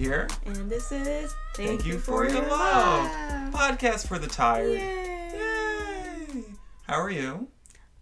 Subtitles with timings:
[0.00, 0.28] is Ollie over here.
[0.46, 3.10] And this is Thank, you, for, your love.
[3.52, 4.72] Podcast for the tired.
[4.72, 5.32] Yay.
[6.34, 6.44] Yay.
[6.86, 7.48] How are you?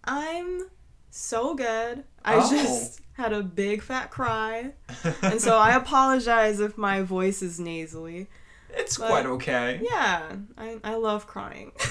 [0.05, 0.69] I'm
[1.11, 2.05] so good.
[2.25, 2.51] I Oh.
[2.51, 4.73] just had a big fat cry.
[5.23, 8.27] And so I apologize if my voice is nasally.
[8.71, 9.81] It's But- quite okay.
[9.89, 11.73] Yeah, I, I love crying.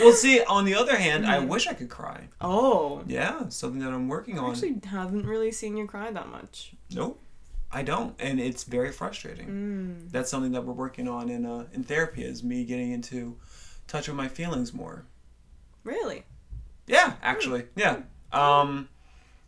[0.00, 1.48] Well, see, on the other hand, I Mhm.
[1.48, 2.28] wish I could cry.
[2.40, 3.02] oh.
[3.06, 4.46] Yeah, something that I'm working on.
[4.46, 6.72] I actually haven't really seen you cry that much.
[6.94, 7.20] Nope,
[7.72, 9.46] I don't, and it's very frustrating.
[9.46, 10.12] Mm.
[10.12, 12.24] That's something that we're working on in uh, in therapy.
[12.24, 13.36] Is me getting into
[13.86, 15.04] touch with my feelings more.
[15.84, 16.24] Really?
[16.86, 18.00] Yeah, actually, yeah.
[18.32, 18.88] Um,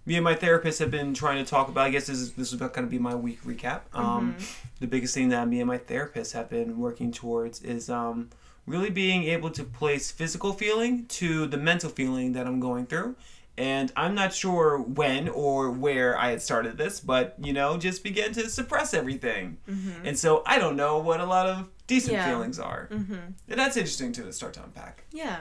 [0.07, 1.87] me and my therapist have been trying to talk about.
[1.87, 3.83] I guess this is this is going to be my week recap.
[3.93, 4.37] Um,
[4.81, 8.31] the biggest thing that me and my therapist have been working towards is um,
[8.67, 13.17] really being able to place physical feeling to the mental feeling that I'm going through.
[13.57, 18.03] And I'm not sure when or where I had started this, but you know, just
[18.03, 19.59] began to suppress everything.
[19.71, 20.07] Mm-hmm.
[20.07, 22.29] And so I don't know what a lot of decent Yeah.
[22.29, 22.89] feelings are.
[22.91, 23.15] Mm-hmm.
[23.49, 25.05] And that's interesting to start to unpack.
[25.13, 25.39] Yeah.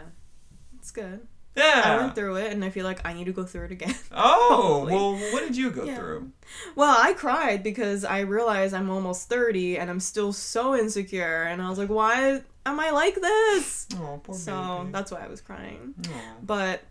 [0.77, 1.25] It's good.
[1.55, 1.81] Yeah.
[1.85, 3.95] I went through it and I feel like I need to go through it again.
[4.11, 4.93] Oh, Probably.
[4.93, 5.97] well, what did you go Yeah.
[5.97, 6.31] through?
[6.75, 11.43] Well, I cried because I realized I'm almost 30 and I'm still so insecure.
[11.43, 13.87] And I was like, why am I like this?
[13.95, 14.91] Oh, poor So baby.
[14.91, 15.93] that's why I was crying.
[16.07, 16.11] Aw.
[16.43, 16.81] But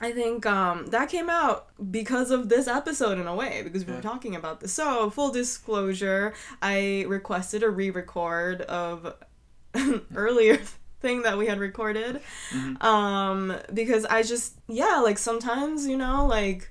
[0.00, 3.92] I think um, that came out because of this episode in a way, because we
[3.92, 4.72] were talking about this.
[4.72, 9.14] So, full disclosure, I requested a re record of
[9.74, 10.58] an earlier
[11.00, 12.20] thing that we had recorded.
[12.52, 12.82] Mhm.
[12.82, 16.70] Um, because I just, yeah, like sometimes, you know, like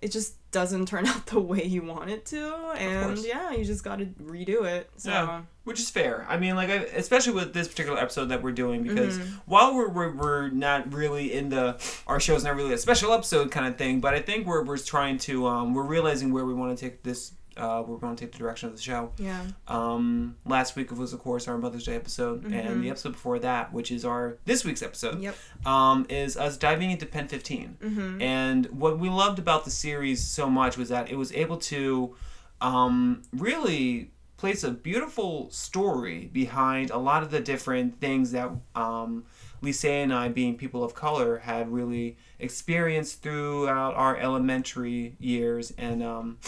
[0.00, 2.54] it just doesn't turn out the way you want it to.
[2.76, 4.88] And yeah, you just gotta redo it.
[4.96, 5.42] So, Yeah.
[5.64, 6.26] Which is fair.
[6.28, 9.40] I mean, like, I, especially with this particular episode that we're doing, because Mhm.
[9.46, 11.76] while we're, we're we're not really in the
[12.06, 14.76] our show's not really a special episode kind of thing, but I think we're we're
[14.78, 18.24] trying to um we're realizing where we want to take this uh we're going to
[18.24, 19.12] take the direction of the show.
[19.18, 19.42] yeah.
[19.68, 22.82] Um, last week was of course our Mother's Day episode, and Mhm.
[22.82, 25.36] the episode before that, which is our this week's episode, Yep.
[25.66, 27.76] um, is us diving into Pen Fifteen.
[27.82, 28.22] Mm-hmm.
[28.22, 32.14] And what we loved about the series so much was that it was able to
[32.60, 39.24] um, really place a beautiful story behind a lot of the different things that um,
[39.60, 46.02] Lisa and I, being people of color, had really experienced throughout our elementary years and
[46.02, 46.38] um,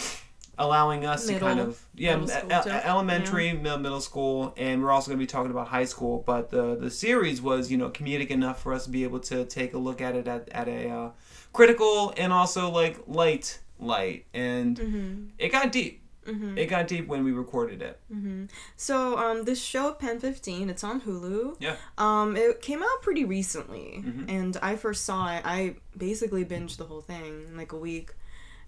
[0.57, 4.91] allowing us to kind of yeah middle e- e- elementary mid- middle school and we're
[4.91, 7.89] also going to be talking about high school but the the series was you know
[7.89, 10.67] comedic enough for us to be able to take a look at it at, at
[10.67, 11.09] a uh,
[11.53, 15.23] critical and also like light light and Mm-hmm.
[15.37, 16.57] it got deep Mm-hmm.
[16.57, 18.45] it got deep when we recorded it Mm-hmm.
[18.77, 21.57] So, um, this show, Pen 15, it's on Hulu.
[21.59, 21.75] Yeah.
[21.99, 24.25] Um, it came out pretty recently, Mhm.
[24.27, 25.43] and I first saw it.
[25.45, 28.13] I basically binged the whole thing in like a week,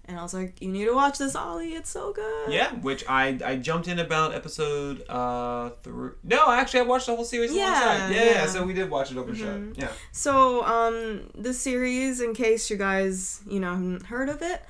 [0.08, 1.74] and I was like, "You need to watch this, Ollie.
[1.74, 6.80] It's so good." yeah which i i jumped in about episode uh three no actually
[6.80, 8.14] i watched the whole series Yeah, alongside.
[8.14, 8.46] yeah, yeah yeah.
[8.46, 9.38] so we did watch it open Mhm.
[9.76, 14.40] shut yeah So, um, the series, in case you guys, you know, haven't heard of
[14.42, 14.62] it,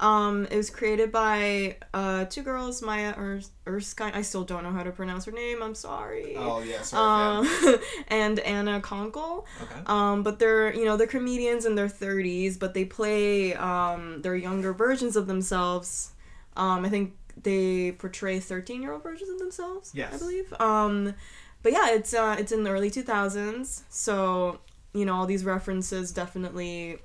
[0.00, 4.12] um, it was created by uh two girls, Maya Ers- Erskine.
[4.14, 5.62] I still don't know how to pronounce her name.
[5.62, 6.34] I'm sorry.
[6.36, 7.48] oh yeah Um,
[8.08, 9.44] and Anna Konkle.
[9.62, 14.22] okay Um, but they're you know they're comedians in their 30s, but they play um,
[14.22, 16.12] their younger versions of themselves.
[16.56, 19.92] Um, I think they portray 13 year old versions of themselves.
[19.94, 20.14] Yes.
[20.14, 20.52] I believe.
[20.60, 21.14] Um,
[21.62, 24.60] but yeah, it's uh, it's in the early 2000s, so
[24.94, 26.98] you know all these references definitely,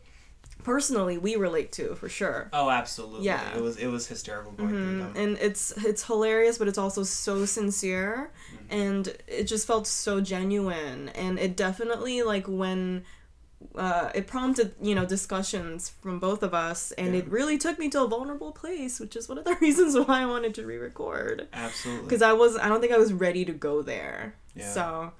[0.63, 2.49] personally, we relate to for sure.
[2.53, 3.25] Oh, absolutely.
[3.25, 3.55] Yeah.
[3.55, 4.99] It was it was hysterical going through Mhm.
[4.99, 5.13] them.
[5.15, 8.73] And it's it's hilarious, but it's also so sincere, Mm-hmm.
[8.81, 11.09] and it just felt so genuine.
[11.09, 13.03] And it definitely like when
[13.75, 17.19] uh, it prompted you know discussions from both of us, and Yeah.
[17.21, 20.21] it really took me to a vulnerable place, which is one of the reasons why
[20.21, 22.03] I wanted to re-record Absolutely.
[22.05, 24.33] because I was I don't think I was ready to go there.
[24.55, 24.73] Yeah.
[24.73, 25.11] So,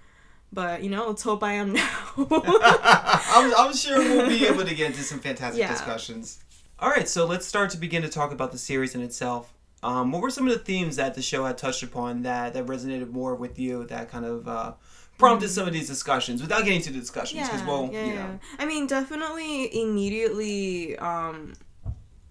[0.53, 1.98] but you know, let's hope I am now.
[2.18, 5.71] I'm, I'm sure we'll be able to get into some fantastic Yeah.
[5.71, 6.39] discussions.
[6.80, 9.53] All right, so let's start to begin to talk about the series in itself.
[9.83, 12.65] Um, what were some of the themes that the show had touched upon that, that
[12.65, 14.74] resonated more with you that kind of uh,
[15.18, 17.48] prompted some of these discussions without getting into the discussions?
[17.48, 18.27] Because, well, yeah, you yeah.
[18.27, 18.39] know.
[18.59, 21.53] I mean, definitely immediately, um,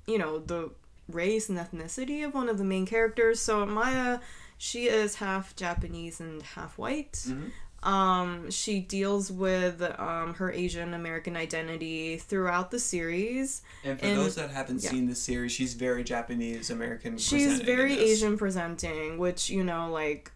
[0.07, 0.71] you know, the
[1.09, 3.41] race and ethnicity of one of the main characters.
[3.41, 4.19] So Maya,
[4.59, 7.13] she is half Japanese and half white.
[7.27, 7.51] Mhm.
[7.82, 13.62] Um, she deals with um, her Asian American identity throughout the series.
[13.85, 14.91] And for And- those that haven't yeah.
[14.91, 17.17] seen the series, she's very Japanese American.
[17.17, 17.99] She's very.
[17.99, 20.31] Asian presenting, which you know, like,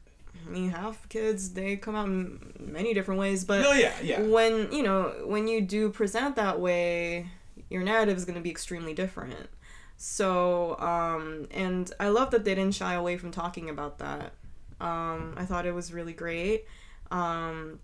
[0.47, 4.21] mean, half kids they come out in many different ways, but No, yeah, yeah.
[4.23, 7.31] when you know when you do present that way
[7.71, 9.49] your narrative is going to be extremely different
[9.97, 14.33] So, um, and I love that they didn't shy away from talking about that.
[14.81, 16.67] Um, I thought it was really great.
[17.15, 17.79] Um,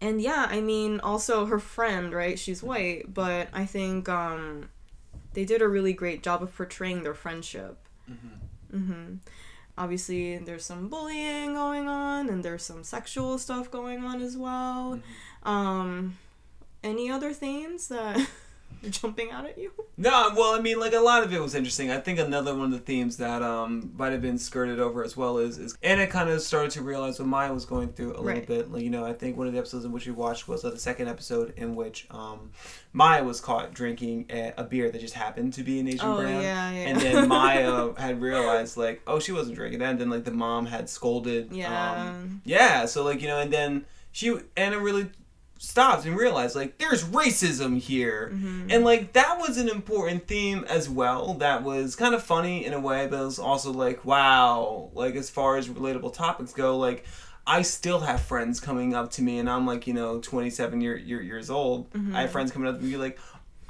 [0.00, 2.38] and yeah, I mean, also her friend, right?
[2.38, 4.68] She's white, but I think um,
[5.32, 7.78] they did a really great job of portraying their friendship.
[8.10, 8.78] Mm-hmm.
[8.78, 9.14] hmm
[9.78, 15.00] Obviously, there's some bullying going on, and there's some sexual stuff going on as well.
[15.44, 16.18] Um,
[16.84, 18.18] any other themes that
[18.90, 19.70] jumping out at you?
[19.96, 21.90] No, well, I mean, like a lot of it was interesting.
[21.90, 25.16] I think another one of the themes that um might have been skirted over as
[25.16, 28.16] well is, is and it kind of started to realize what Maya was going through
[28.16, 28.72] a little bit.
[28.72, 30.70] Like you know, I think one of the episodes in which we watched was uh,
[30.70, 32.50] the second episode in which um
[32.92, 36.18] Maya was caught drinking a, a beer that just happened to be an Asian Oh
[36.20, 36.42] brand.
[36.42, 36.78] yeah, yeah.
[36.88, 39.90] And then Maya had realized like, oh, she wasn't drinking that.
[39.92, 41.52] And then like the mom had scolded.
[41.52, 42.08] yeah.
[42.10, 42.84] Um, yeah.
[42.86, 45.10] So like you know, and then she and Anna really
[45.64, 48.32] stopped and realized like there's racism here.
[48.34, 48.66] Mhm.
[48.72, 51.34] And like that was an important theme as well.
[51.34, 55.14] That was kind of funny in a way, but it was also like, wow, like
[55.14, 57.04] as far as relatable topics go, like
[57.46, 60.96] I still have friends coming up to me, and I'm like, you know, 27 year,
[60.96, 61.90] year, years old.
[61.92, 62.12] Mhm.
[62.14, 63.18] I have friends coming up to me like,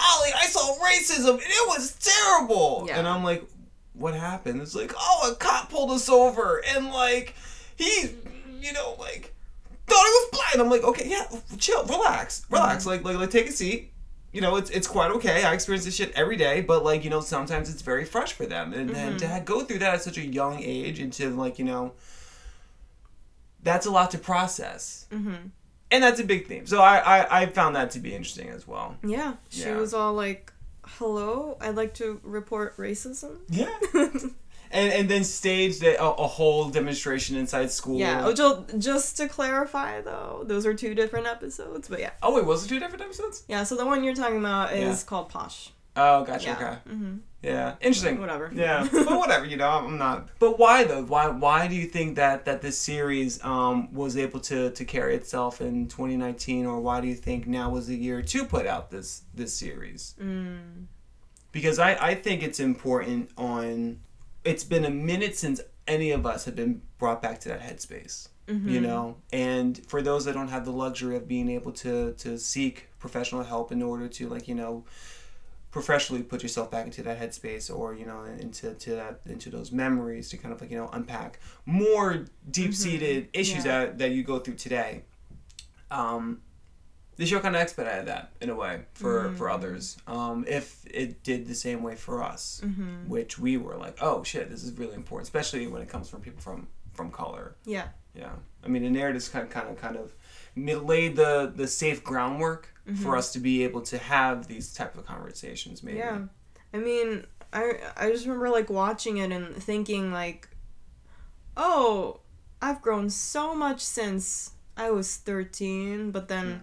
[0.00, 2.84] Ollie, I saw racism and it was terrible.
[2.86, 2.98] Yeah.
[2.98, 3.44] And I'm like,
[3.92, 4.62] what happened?
[4.62, 7.34] It's like, oh, a cop pulled us over, and like
[7.76, 8.12] he,
[8.60, 9.31] you know, like
[9.92, 10.52] thought he was black.
[10.54, 11.26] And I'm like, okay, yeah,
[11.58, 12.86] chill, relax, relax.
[12.86, 13.92] Like, like, like, take a seat.
[14.32, 15.44] You know, it's it's quite okay.
[15.44, 18.46] I experience this shit every day, but like, you know, sometimes it's very fresh for
[18.46, 21.58] them, and then to go through that at such a young age, and to like,
[21.58, 21.92] you know,
[23.62, 25.34] that's a lot to process, hmm
[25.90, 26.64] and that's a big theme.
[26.66, 28.96] So I I, I found that to be interesting as well.
[29.04, 29.76] Yeah, she Yeah.
[29.76, 30.50] was all like,
[30.86, 33.68] "Hello, I'd like to report racism." Yeah.
[34.72, 37.98] And and then staged a, a whole demonstration inside school.
[37.98, 38.24] yeah.
[38.26, 41.88] Oh, ju- just to clarify though, those are two different episodes.
[41.88, 43.44] But yeah, Oh wait, was it two different episodes?
[43.48, 43.64] yeah.
[43.64, 45.08] So the one you're talking about is Yeah.
[45.08, 45.70] called Posh.
[45.94, 46.46] Oh, gotcha.
[46.46, 46.56] Yeah.
[46.56, 46.76] Okay.
[46.96, 47.74] hmm Yeah.
[47.82, 48.18] Interesting.
[48.18, 48.50] Whatever.
[48.54, 50.28] Yeah, but whatever, you know, I'm not.
[50.38, 51.04] But why though?
[51.04, 55.14] Why why do you think that that this series um was able to to carry
[55.16, 58.90] itself in 2019, or why do you think now was the year to put out
[58.90, 60.14] this this series?
[60.18, 60.86] Mm.
[61.52, 63.28] Because I I think it's important.
[63.36, 63.98] On
[64.44, 68.28] it's been a minute since any of us have been brought back to that headspace.
[68.48, 68.68] Mm-hmm.
[68.68, 72.38] You know, and for those that don't have the luxury of being able to to
[72.38, 74.84] seek professional help in order to like you know
[75.70, 79.72] professionally put yourself back into that headspace or you know into to that into those
[79.72, 83.86] memories to kind of like you know unpack more deep seated issues Yeah.
[83.86, 85.04] that that you go through today
[85.90, 86.42] um
[87.16, 91.22] the show kind of expedited that in a way for for others um if it
[91.22, 93.08] did the same way for us Mm-hmm.
[93.08, 96.20] which we were like oh shit this is really important especially when it comes from
[96.20, 97.88] people from from color Yeah.
[98.14, 98.32] yeah,
[98.64, 100.12] I mean the narrative's kind of kind of kind of
[100.84, 102.68] laid the the safe groundwork
[103.02, 105.82] for us to be able to have these type of conversations.
[105.84, 105.98] Maybe.
[105.98, 106.18] Yeah.
[106.74, 110.48] I mean, I I just remember like watching it and thinking like,
[111.56, 112.20] oh,
[112.60, 116.62] I've grown so much since I was thirteen, but then,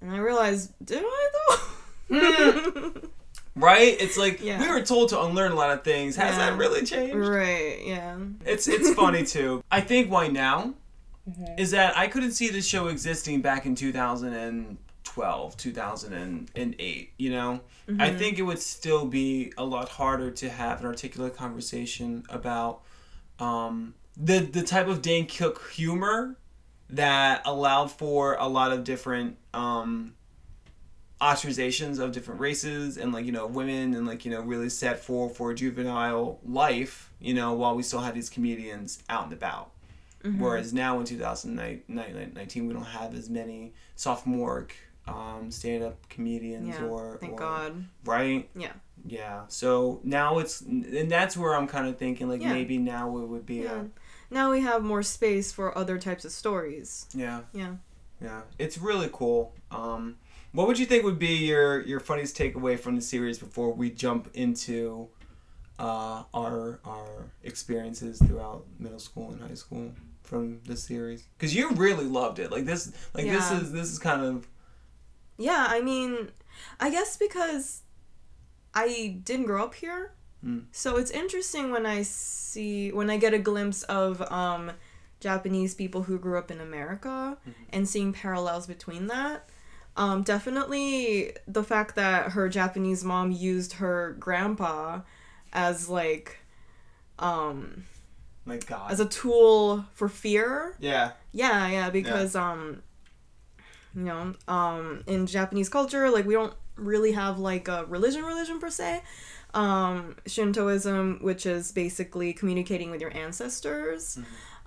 [0.00, 1.28] and I realized, did I
[2.08, 2.92] though?
[3.56, 3.96] Right?
[4.00, 4.60] It's like Yeah.
[4.60, 6.14] we were told to unlearn a lot of things.
[6.16, 6.50] Has Yeah.
[6.50, 7.16] that really changed?
[7.16, 7.80] right.
[7.84, 8.16] Yeah.
[8.46, 9.62] It's it's funny too.
[9.70, 10.74] I think why now
[11.28, 11.58] Mm-hmm.
[11.58, 17.60] is that I couldn't see this show existing back in 2012, 2008, you know?
[17.86, 18.00] Mm-hmm.
[18.00, 22.80] I think it would still be a lot harder to have an articulate conversation about
[23.40, 26.36] um, the the type of Dane Cook humor
[26.90, 30.14] that allowed for a lot of different um,
[31.20, 35.00] ostracizations of different races and like you know women and like you know really set
[35.00, 39.70] for for juvenile life you know while we still had these comedians out and about
[40.24, 40.40] Mm-hmm.
[40.42, 44.66] whereas now in 2019 we don't have as many sophomore
[45.06, 46.86] um, stand-up comedians Yeah.
[46.86, 47.84] or Thank or- God.
[48.04, 48.72] right Yeah.
[49.06, 52.52] yeah so now it's and that's where i'm kind of thinking like Yeah.
[52.52, 53.82] maybe now it would be Yeah.
[53.82, 53.84] a
[54.30, 57.06] Now we have more space for other types of stories.
[57.14, 57.76] yeah Yeah.
[58.22, 60.16] yeah it's really cool um
[60.52, 63.90] what would you think would be your your funniest takeaway from the series before we
[63.90, 65.08] jump into
[65.78, 69.92] uh our our experiences throughout middle school and high school
[70.22, 73.98] from this series because you really loved it like this like this is this is
[73.98, 74.46] kind of
[75.38, 76.30] Yeah, I mean,
[76.80, 77.82] I guess because
[78.74, 80.12] I didn't grow up here.
[80.44, 80.64] Mm.
[80.72, 84.72] So it's interesting when I see when I get a glimpse of um
[85.20, 87.36] Japanese people who grew up in America
[87.72, 89.48] and seeing parallels between that.
[89.96, 95.00] Um definitely the fact that her Japanese mom used her grandpa
[95.52, 96.38] as like
[97.18, 97.84] um
[98.46, 102.82] like god as a tool for fear yeah yeah, yeah, because um
[103.94, 108.60] you know, um in Japanese culture, like we don't really have like a religion religion
[108.60, 109.02] per se.
[109.54, 114.18] Um, Shintoism, which is basically communicating with your ancestors.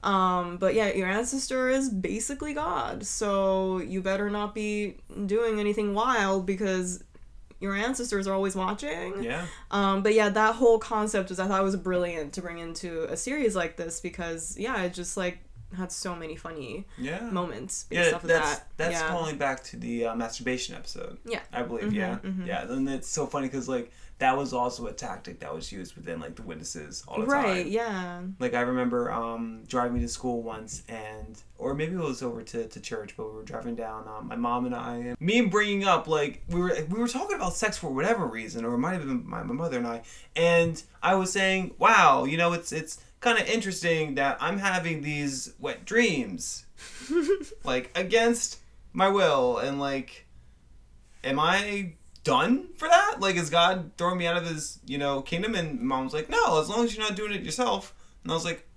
[0.04, 4.96] Um, but yeah, your ancestor is basically God, so you better not be
[5.28, 7.04] doing anything wild because
[7.60, 9.22] your ancestors are always watching.
[9.22, 9.46] Yeah.
[9.70, 13.16] Um, but yeah, that whole concept was I thought was brilliant to bring into a
[13.16, 15.38] series like this because yeah, it just like
[15.78, 17.22] had so many funny Yeah.
[17.30, 18.68] moments based Yeah, off of that's that.
[18.78, 19.08] that's yeah.
[19.10, 21.20] calling back to the uh, masturbation episode.
[21.24, 21.42] Yeah.
[21.54, 21.92] I believe.
[21.92, 22.48] Mhm, yeah, mhm.
[22.48, 22.64] yeah.
[22.68, 26.20] And it's so funny because like that was also a tactic that was used within
[26.20, 27.44] like the witnesses all the right.
[27.44, 27.56] time.
[27.56, 28.22] Right, yeah.
[28.38, 32.68] Like I remember um, driving to school once, and or maybe it was over to,
[32.68, 34.08] to church, but we were driving down.
[34.08, 37.08] Um, my mom and I, and me, and bringing up like we were we were
[37.08, 39.88] talking about sex for whatever reason, or it might have been my, my mother and
[39.88, 40.04] I,
[40.36, 45.02] and I was saying, "Wow, you know, it's it's kind of interesting that I'm having
[45.02, 46.68] these wet dreams,
[47.64, 48.60] like against
[48.94, 50.28] my will, and like,
[51.24, 55.22] am I?" Done for that like is god throwing me out of his you know
[55.22, 58.32] kingdom and mom was like no as long as you're not doing it yourself and
[58.32, 58.68] i was like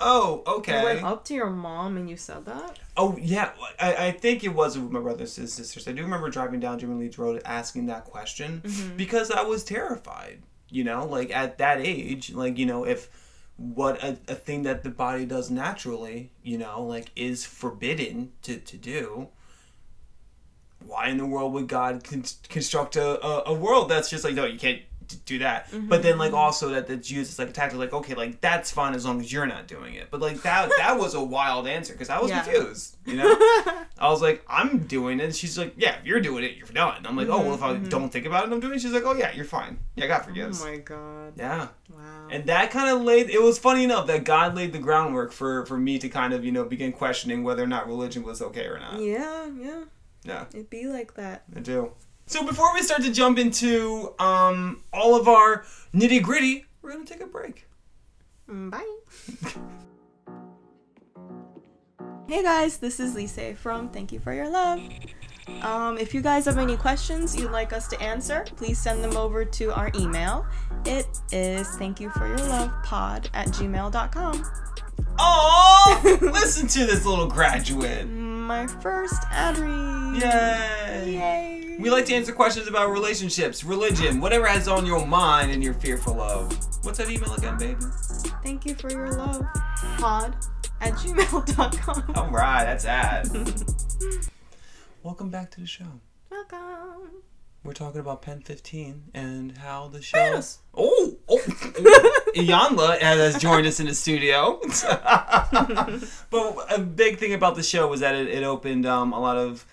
[0.00, 2.78] oh okay You went up to your mom and you said that.
[2.96, 5.88] Oh yeah, I, I think it was with my brothers and sisters.
[5.88, 8.96] I do remember driving down Jimmy Leeds Road asking that question mm-hmm.
[8.96, 10.42] because I was terrified.
[10.68, 13.08] You know, like at that age, like you know, if
[13.56, 18.58] what a, a thing that the body does naturally, you know, like is forbidden to,
[18.58, 19.28] to do.
[20.86, 24.34] Why in the world would God con- construct a, a, a world that's just like
[24.34, 25.70] no, you can't d- do that.
[25.70, 25.88] Mm-hmm.
[25.88, 28.70] But then like also that that's used as like a tactic, like okay, like that's
[28.70, 30.08] fine as long as you're not doing it.
[30.10, 32.42] But like that that was a wild answer because I was Yeah.
[32.42, 32.96] confused.
[33.06, 33.36] You know,
[33.98, 35.24] I was like, I'm doing it.
[35.24, 37.06] And she's like, Yeah, if you're doing it, you're done.
[37.06, 37.88] I'm like, Oh well, if I mm-hmm.
[37.88, 38.80] don't think about it, I'm doing it.
[38.80, 39.78] She's like, Oh yeah, you're fine.
[39.94, 40.62] Yeah, God forgives.
[40.62, 41.32] Oh my god.
[41.36, 42.28] yeah, Wow.
[42.30, 43.30] and that kind of laid.
[43.30, 46.44] It was funny enough that God laid the groundwork for for me to kind of
[46.44, 49.00] you know begin questioning whether or not religion was okay or not.
[49.00, 49.84] yeah, yeah.
[50.26, 50.46] Yeah.
[50.52, 51.44] It'd be like that.
[51.54, 51.92] I do.
[52.26, 55.64] So before we start to jump into um, all of our
[55.94, 57.66] nitty gritty, we're gonna take a break.
[58.50, 58.96] Mm, Bye.
[62.28, 64.80] hey guys, this is Lise from Thank You for Your Love.
[65.62, 69.16] Um, if you guys have any questions you'd like us to answer, please send them
[69.16, 70.44] over to our email.
[70.84, 74.44] It is thank you for your love pod at gmail.com.
[75.18, 78.06] Oh, listen to this little graduate.
[78.46, 80.22] My first ad read.
[80.22, 81.14] Yay!
[81.14, 81.76] Yay.
[81.80, 85.74] We like to answer questions about relationships, religion, whatever has on your mind and you're
[85.74, 86.52] fearful of.
[86.84, 87.80] What's that email again, baby?
[88.44, 89.44] Thank you for your love
[89.98, 90.36] pod
[90.80, 92.14] at gmail.com.
[92.14, 93.28] All right, that's ad.
[95.02, 96.00] Welcome back to the show.
[96.30, 96.65] Welcome.
[97.66, 100.18] We're talking about Pen 15 and how the show.
[100.18, 100.60] Yes.
[100.72, 101.38] Oh, oh.
[102.36, 104.60] Iyanla has joined us in the studio.
[106.30, 109.36] but a big thing about the show was that it, it opened um, a lot
[109.36, 109.66] of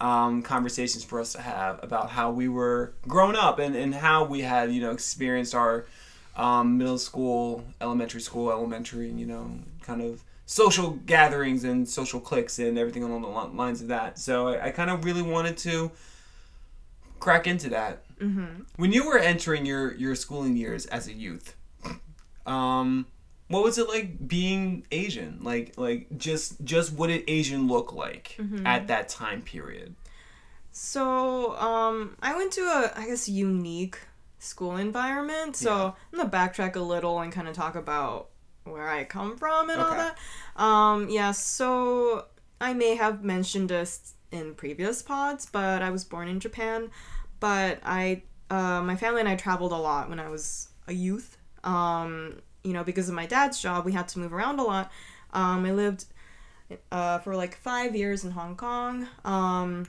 [0.00, 4.24] um, conversations for us to have about how we were growing up and, and how
[4.24, 5.86] we had, you know, experienced our
[6.34, 9.48] um, middle school, elementary school, elementary, you know,
[9.82, 14.18] kind of social gatherings and social cliques and everything along the lines of that.
[14.18, 15.92] So I, I kind of really wanted to
[17.18, 18.02] crack into that.
[18.18, 18.62] Mm-hmm.
[18.76, 21.54] When you were entering your your schooling years as a youth,
[22.46, 23.06] um,
[23.48, 25.40] what was it like being Asian?
[25.42, 29.94] Like like just just what did Asian look like at that time period?
[30.78, 33.98] So, um, I went to a, I guess, unique
[34.38, 35.56] school environment.
[35.56, 35.92] So, Yeah.
[36.12, 38.28] I'm gonna backtrack a little and kind of talk about
[38.64, 40.18] where I come from and all that.
[40.56, 42.26] Um, yeah, so
[42.60, 46.90] I may have mentioned this in previous pods, but I was born in Japan.
[47.40, 51.36] But I, uh, my family and I traveled a lot when I was a youth.
[51.64, 54.90] Um, you know, because of my dad's job, we had to move around a lot.
[55.32, 56.06] Um, I lived
[56.90, 59.08] uh, for like five years in Hong Kong.
[59.24, 59.86] Um,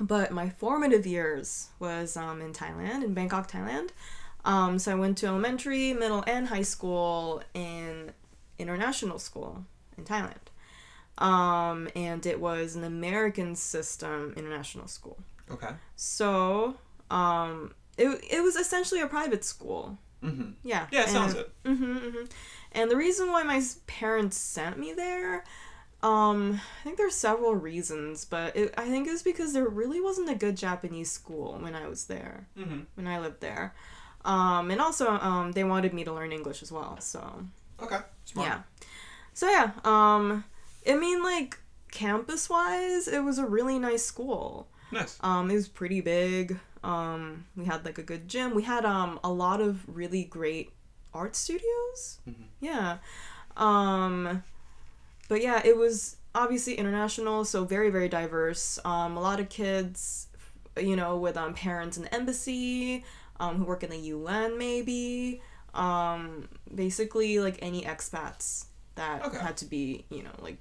[0.00, 3.90] but my formative years was um, in Thailand, in Bangkok, Thailand.
[4.44, 8.12] Um, so I went to elementary, middle, and high school in
[8.58, 9.64] international school
[9.96, 10.50] in Thailand.
[11.18, 15.18] Um, and it was an American system international school.
[15.50, 15.70] Okay.
[15.96, 16.76] So
[17.10, 19.98] um, it, it was essentially a private school.
[20.22, 20.52] Mm-hmm.
[20.64, 20.86] Yeah.
[20.90, 21.52] Yeah, it sounds and- it.
[21.76, 22.24] hmm hmm
[22.72, 25.44] And the reason why my parents sent me there,
[26.02, 30.00] um, I think there's several reasons, but it, I think it was because there really
[30.00, 32.80] wasn't a good Japanese school when I was there, Mm-hmm.
[32.94, 33.74] when I lived there.
[34.24, 37.44] Um, and also, um, they wanted me to learn English as well, so
[37.80, 37.98] Okay.
[38.24, 38.48] Smart.
[38.48, 38.60] yeah.
[39.34, 40.44] So yeah, um,
[40.88, 41.58] I mean, like
[41.90, 44.68] campus wise, it was a really nice school.
[44.90, 45.18] Nice.
[45.20, 46.58] Um, it was pretty big.
[46.84, 48.54] Um, we had like a good gym.
[48.54, 50.70] We had um a lot of really great
[51.14, 52.18] art studios.
[52.28, 52.46] Mhm.
[52.60, 52.98] Yeah.
[53.56, 54.42] Um,
[55.28, 58.78] but yeah, it was obviously international, so very very diverse.
[58.84, 60.28] Um, a lot of kids
[60.78, 63.04] you know, with um parents in the embassy,
[63.38, 65.42] um, who work in the UN maybe.
[65.74, 69.38] Um, basically like any expats that Okay.
[69.38, 70.58] had to be, you know, like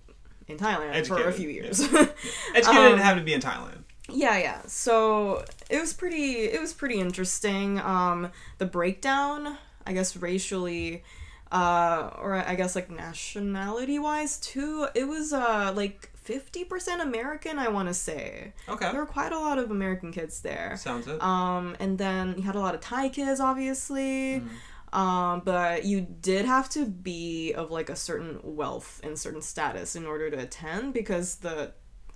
[0.52, 1.80] in Thailand for a few years.
[2.54, 3.84] Educated Um, didn't have to be in Thailand.
[4.10, 4.62] yeah, yeah.
[4.68, 7.80] So it was pretty it was pretty interesting.
[7.80, 11.04] Um the breakdown, I guess racially
[11.52, 17.68] uh or I guess like nationality wise too, it was uh like 50% American, I
[17.70, 18.54] want to say.
[18.70, 18.92] Okay.
[18.92, 20.78] There were quite a lot of American kids there.
[20.78, 21.20] Sounds it.
[21.22, 24.40] Um, and then you had a lot of Thai kids, obviously.
[24.40, 24.48] Mm-hmm.
[24.94, 29.96] Um, but you did have to be of like a certain wealth and certain status
[29.96, 31.72] in order to attend because the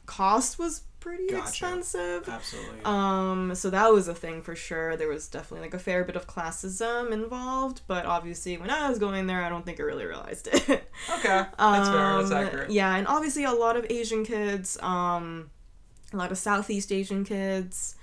[0.05, 1.48] cost was pretty Gotcha.
[1.48, 2.27] expensive.
[2.27, 2.79] Absolutely.
[2.84, 4.98] Um, so that was a thing for sure.
[4.98, 9.00] There was definitely like a fair bit of classism involved, but obviously when I was
[9.00, 10.67] going there, I don't think I really realized it.
[10.70, 11.46] okay.
[11.58, 12.17] That's fair.
[12.17, 12.72] That's Um, accurate.
[12.72, 15.50] Yeah, and obviously a lot of Asian kids, um,
[16.12, 17.96] a lot of Southeast Asian kids,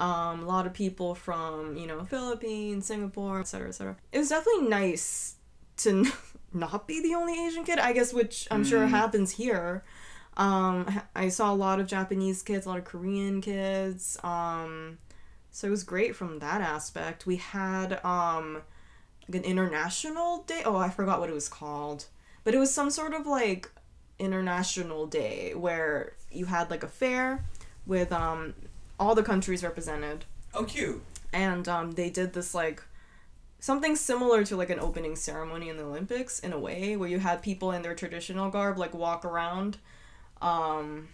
[0.00, 3.96] um, a lot of people from you know Philippines, Singapore, etc., etc.
[4.12, 5.36] It was definitely nice
[5.78, 6.12] to n-
[6.52, 8.90] not be the only Asian kid, I guess, which I'm sure Mm.
[8.90, 9.84] happens here.
[10.36, 14.16] Um, I- I saw a lot of Japanese kids, a lot of Korean kids.
[14.24, 14.98] Um,
[15.50, 17.26] so it was great from that aspect.
[17.26, 18.62] We had um,
[19.32, 20.62] an international day.
[20.64, 22.06] Oh, I forgot what it was called,
[22.44, 23.70] but it was some sort of like
[24.18, 27.44] international day where you had like a fair
[27.86, 28.54] with um,
[29.00, 31.02] all the countries represented, Oh, cute.
[31.32, 32.82] and um, they did this like
[33.58, 37.18] something similar to like an opening ceremony in the Olympics in a way, where you
[37.18, 39.78] had people in their traditional garb like walk around.
[40.42, 41.08] Um,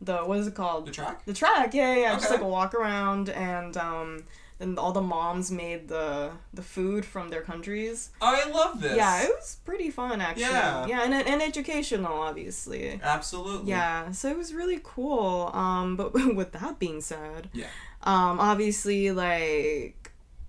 [0.00, 0.86] the what is it called?
[0.86, 1.24] The track.
[1.26, 2.34] The track, yeah, yeah, just Okay.
[2.34, 4.24] like a walk around, and um,
[4.60, 8.10] then all the moms made the the food from their countries.
[8.20, 8.96] Oh, I love this.
[8.96, 10.44] Yeah, it was pretty fun actually.
[10.44, 10.86] Yeah.
[10.86, 13.00] yeah, and and educational, obviously.
[13.02, 13.70] Absolutely.
[13.70, 15.50] Yeah, so it was really cool.
[15.54, 17.66] Um, but with that being said, Yeah.
[18.02, 19.96] um, obviously like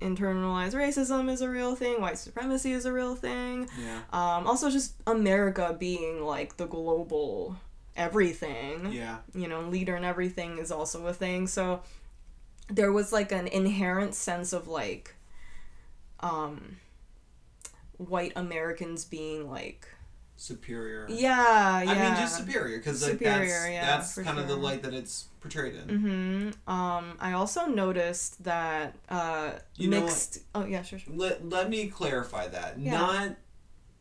[0.02, 2.02] internalized racism is a real thing.
[2.02, 3.70] White supremacy is a real thing.
[3.80, 4.00] Yeah.
[4.12, 7.56] Um, also just America being like the global
[7.96, 9.18] everything Yeah.
[9.36, 11.46] you know, leader and everything is also a thing.
[11.48, 11.82] So
[12.70, 15.16] there was like an inherent sense of like
[16.20, 16.78] um
[17.98, 19.88] white Americans being like
[20.38, 21.06] Superior.
[21.08, 21.92] yeah, yeah.
[21.92, 24.94] I mean, just superior because like Superior, that's yeah, that's kind of the light that
[24.94, 25.88] it's portrayed in.
[25.88, 26.72] Mm-hmm.
[26.72, 31.14] Um I also noticed that uh You mixed Oh, yeah, sure, sure.
[31.16, 32.80] Let let me clarify that.
[32.80, 32.94] Yeah.
[32.94, 33.36] Not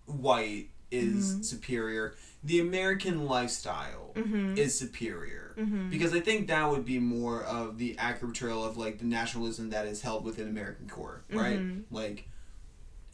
[0.07, 1.45] white is Mhm.
[1.45, 2.15] superior.
[2.43, 4.57] The American lifestyle Mhm.
[4.57, 5.50] is superior.
[5.61, 5.91] Mhm.
[5.91, 9.71] Because I think that would be more of the accurate portrayal of like the nationalism
[9.71, 11.59] that is held within American core, right?
[11.59, 11.83] Mhm.
[11.91, 12.29] Like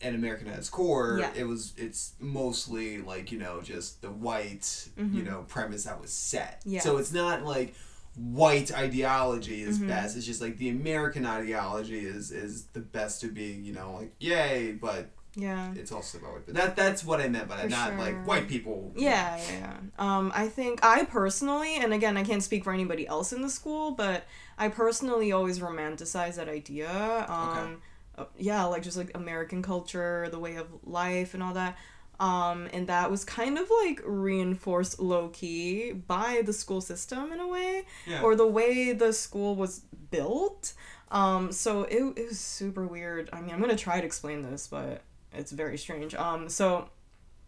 [0.02, 1.32] and American at its core, Yeah.
[1.34, 5.24] it was it's mostly like, you know, just the white, you Mhm.
[5.24, 6.62] know, premise that was set.
[6.66, 6.80] Yeah.
[6.80, 7.74] So it's not like
[8.14, 9.88] white ideology is Mhm.
[9.88, 10.16] best.
[10.16, 14.14] It's just like the American ideology is is the best of being, you know, like
[14.20, 15.72] yay, but Yeah.
[15.76, 16.46] it's also about white.
[16.46, 17.68] But that that's what I meant by that.
[17.68, 17.98] Not sure.
[17.98, 18.92] like white people.
[18.96, 19.76] Yeah, yeah, yeah.
[19.98, 23.50] Um, I think I personally, and again, I can't speak for anybody else in the
[23.50, 24.24] school, but
[24.58, 27.26] I personally always romanticize that idea.
[27.28, 27.82] Um,
[28.16, 31.76] uh, yeah, like just like American culture, the way of life, and all that.
[32.18, 37.40] Um, and that was kind of like reinforced low key by the school system in
[37.40, 38.22] a way, Yeah.
[38.22, 40.72] or the way the school was built.
[41.10, 43.28] Um, so it, it was super weird.
[43.34, 45.02] I mean, I'm gonna try to explain this, but
[45.36, 46.14] it's very strange.
[46.14, 46.88] Um, so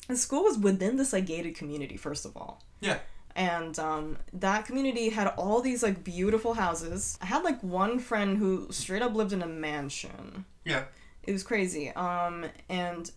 [0.08, 2.62] the school was within this like gated community, first of all.
[2.80, 2.98] Yeah.
[3.36, 7.18] And um, that community had all these like beautiful houses.
[7.22, 10.44] I had like one friend who straight up lived in a mansion.
[10.64, 10.84] Yeah.
[11.22, 11.90] It was crazy.
[11.90, 13.10] Um, and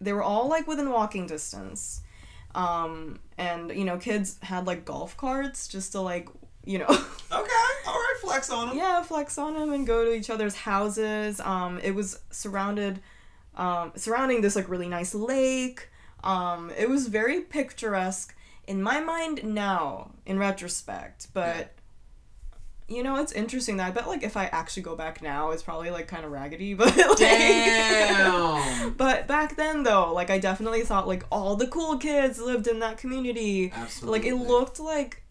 [0.00, 2.02] they were all like within walking distance.
[2.54, 6.28] Um, and you know, kids had like golf carts just to like,
[6.64, 7.00] you know, Okay.
[7.32, 8.14] All right.
[8.20, 8.76] Flex on them.
[8.78, 11.40] yeah, flex on them and go to each other's houses.
[11.40, 13.00] Um, it was surrounded,
[13.56, 15.88] um, surrounding this like really nice lake.
[16.22, 18.34] Um, it was very picturesque
[18.66, 21.28] in my mind now, in retrospect.
[21.34, 21.74] But
[22.86, 25.62] you know, it's interesting that I bet like if I actually go back now, it's
[25.62, 26.74] probably like kind of raggedy.
[26.78, 28.92] But like, Damn.
[28.96, 32.80] but back then though, like I definitely thought like all the cool kids lived in
[32.80, 33.72] that community.
[33.74, 34.18] Absolutely.
[34.18, 35.22] Like it looked like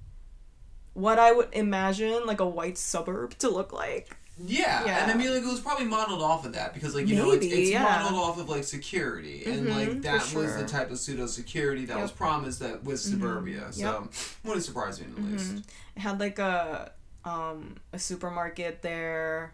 [0.93, 4.17] what I would imagine like a white suburb to look like.
[4.37, 4.83] Yeah.
[4.85, 5.03] Yeah.
[5.03, 7.31] and I mean, like, it was probably modeled off of that because, like, you know,
[7.31, 7.83] it's, it's yeah.
[7.83, 11.85] modeled off of like security, and Mhm, like that was the type of pseudo security
[11.85, 13.71] that was promised that was suburbia.
[13.71, 14.09] So
[14.43, 15.55] wouldn't surprise me in the least.
[15.55, 15.63] Mhm.
[15.95, 16.91] It had like a
[17.25, 19.53] um a supermarket there,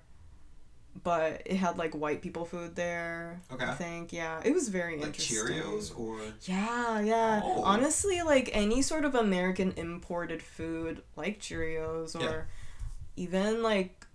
[1.04, 3.42] but it had like white people food there.
[3.50, 3.74] I Okay.
[3.76, 5.38] think yeah, it was very Like interesting.
[5.62, 7.42] Cheerios or Yeah, yeah.
[7.44, 7.64] Oh.
[7.64, 12.42] Honestly, like any sort of American imported food, like Cheerios or Yeah.
[13.18, 14.06] even like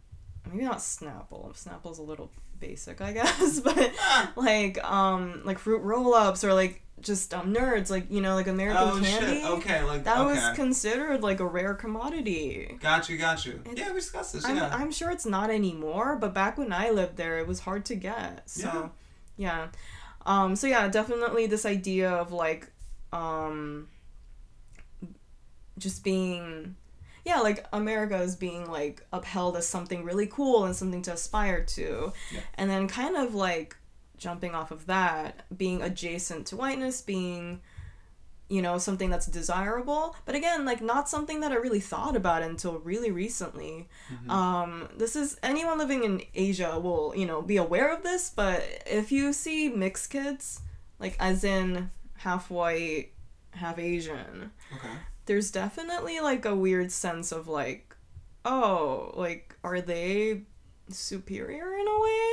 [0.50, 1.52] maybe not Snapple.
[1.54, 2.30] Snapple's a little
[2.60, 3.92] basic, I guess, but
[4.36, 8.82] like um like fruit roll-ups or like just um nerds like you know like American
[8.82, 9.40] oh candy.
[9.40, 9.44] shit.
[9.50, 10.26] Okay, like That okay.
[10.34, 12.78] was considered like a rare commodity.
[12.80, 13.60] got you, got you.
[13.70, 14.44] It- Yeah, we discussed this.
[14.44, 14.70] I'm, Yeah.
[14.74, 17.94] I'm sure it's not anymore, but back when I lived there, it was hard to
[17.96, 18.48] get.
[18.48, 18.92] So,
[19.36, 19.68] yeah.
[20.24, 22.70] Um, so yeah, definitely this idea of like,
[23.12, 23.88] um,
[25.78, 26.76] just being,
[27.24, 31.62] yeah, like America is being like upheld as something really cool and something to aspire
[31.64, 32.40] to, Yeah.
[32.54, 33.76] and then kind of like
[34.16, 37.60] jumping off of that, being adjacent to whiteness, being
[38.50, 42.42] you know something that's desirable but again like not something that i really thought about
[42.42, 43.88] until really recently
[44.28, 48.62] um this is anyone living in asia will you know be aware of this but
[48.84, 50.60] if you see mixed kids
[50.98, 53.12] like as in half white
[53.52, 54.92] half asian okay.
[55.26, 57.94] There's definitely like a weird sense of like
[58.44, 60.42] oh like are they
[60.88, 62.30] superior in a way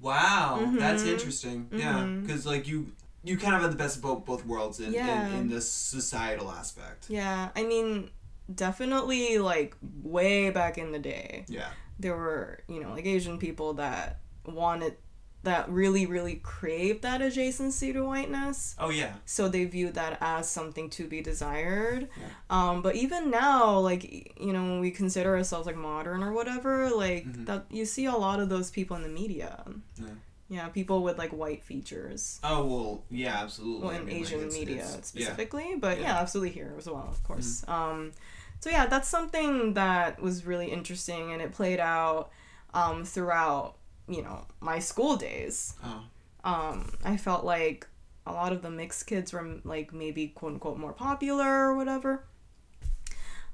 [0.00, 1.08] Wow, that's Mhm.
[1.12, 1.68] interesting.
[1.72, 2.22] Yeah, Mhm.
[2.26, 2.92] because like you,
[3.22, 5.26] you kind of have the best of both, both worlds in, Yeah.
[5.28, 7.10] in in the societal aspect.
[7.10, 8.10] yeah i mean
[8.54, 11.68] definitely like way back in the day Yeah.
[11.98, 14.96] there were you know like asian people that wanted
[15.42, 19.14] that really really crave that adjacency to whiteness Oh yeah.
[19.24, 22.26] so they view that as something to be desired Yeah.
[22.50, 24.04] um but even now like
[24.38, 27.46] you know when we consider ourselves like modern or whatever like Mhm.
[27.46, 29.64] that you see a lot of those people in the media
[29.96, 30.08] Yeah.
[30.50, 33.82] yeah people with like white features Oh well, yeah, absolutely.
[33.86, 35.00] well I in mean, like, asian it's- media it's- yeah.
[35.24, 36.02] specifically but yeah.
[36.02, 36.08] Yeah.
[36.10, 36.22] Mm-hmm.
[36.22, 38.12] absolutely here as well of course um
[38.60, 42.30] so yeah that's something that was really interesting and it played out
[42.74, 43.76] um throughout
[44.10, 46.02] you know my school days Oh.
[46.44, 47.86] um i felt like
[48.26, 52.24] a lot of the mixed kids were like maybe quote unquote more popular or whatever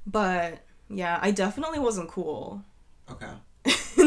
[0.07, 2.62] but yeah i definitely wasn't cool
[3.11, 3.31] Okay.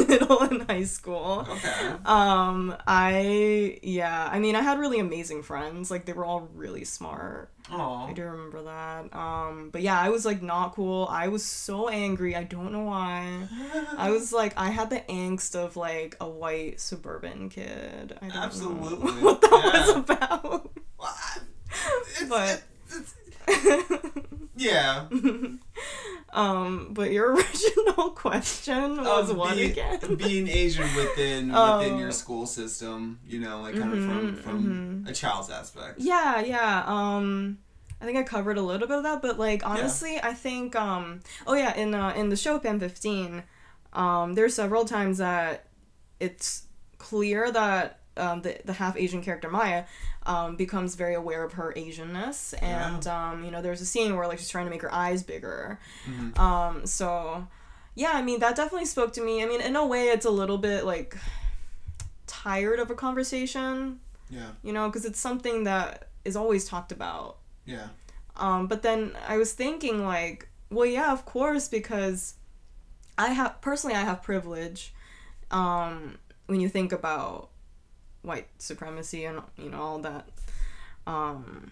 [0.09, 1.45] Middle and high school.
[1.49, 1.91] Okay.
[2.05, 6.83] um i yeah i mean i had really amazing friends like they were all really
[6.83, 7.51] smart.
[7.71, 8.07] Oh.
[8.09, 9.15] i do remember that.
[9.15, 11.07] Um but yeah i was like not cool.
[11.09, 12.35] I was so angry.
[12.35, 13.47] I don't know why.
[13.97, 18.17] I was like i had the angst of like a white suburban kid.
[18.21, 20.71] I don't Absolutely, know what that was about.
[20.97, 21.15] Well,
[22.19, 23.13] it's, But- it's, it's,
[24.55, 25.05] yeah.
[26.33, 31.79] um but your original question was Of what being, again being Asian within Oh.
[31.79, 35.95] within your school system, you know, like kind of from from a child's aspect.
[35.99, 36.83] Yeah, yeah.
[36.85, 37.57] Um
[38.01, 41.21] I think I covered a little bit of that, but like honestly, I think um
[41.47, 43.43] oh yeah, in uh in the show Pen 15,
[43.93, 45.65] um there's several times that
[46.19, 46.63] it's
[46.99, 49.85] clear that um the, the half Asian character Maya
[50.25, 54.27] um becomes very aware of her Asianness and um you know there's a scene where
[54.27, 55.79] like she's trying to make her eyes bigger.
[56.05, 56.37] Mhm.
[56.37, 57.47] Um so
[57.95, 59.41] yeah, I mean that definitely spoke to me.
[59.43, 61.17] I mean in a way it's a little bit like
[62.27, 64.51] tired of a conversation Yeah.
[64.61, 67.37] you know, because it's something that is always talked about.
[67.65, 67.87] Yeah.
[68.35, 72.35] Um, but then I was thinking, like, well, yeah, of course, because
[73.17, 74.93] I have personally, I have privilege.
[75.51, 77.49] Um, when you think about
[78.21, 80.27] white supremacy and you know all that
[81.07, 81.71] um,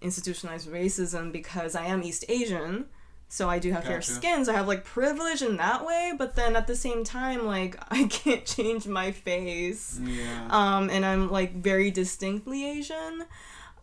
[0.00, 2.86] institutionalized racism, because I am East Asian,
[3.28, 4.12] so I do have fair Gotcha.
[4.12, 6.12] skin, so I have like privilege in that way.
[6.16, 10.48] But then at the same time, like, I can't change my face Yeah.
[10.50, 13.24] um, and I'm like very distinctly Asian.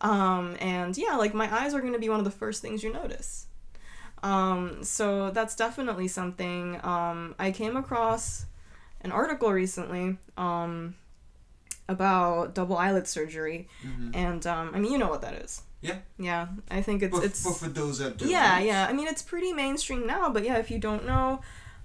[0.00, 2.82] Um, and yeah, like my eyes are going to be one of the first things
[2.82, 3.46] you notice.
[4.22, 6.80] Um, so that's definitely something.
[6.84, 8.46] Um, I came across
[9.02, 10.96] an article recently um,
[11.88, 14.10] about double eyelid surgery, Mhm.
[14.14, 15.62] and um, I mean, you know what that is.
[15.82, 15.98] Yeah.
[16.18, 18.86] Yeah, I think it's But, it's but for those that do yeah yeah.
[18.88, 21.40] I mean, it's pretty mainstream now, but yeah, if you don't know,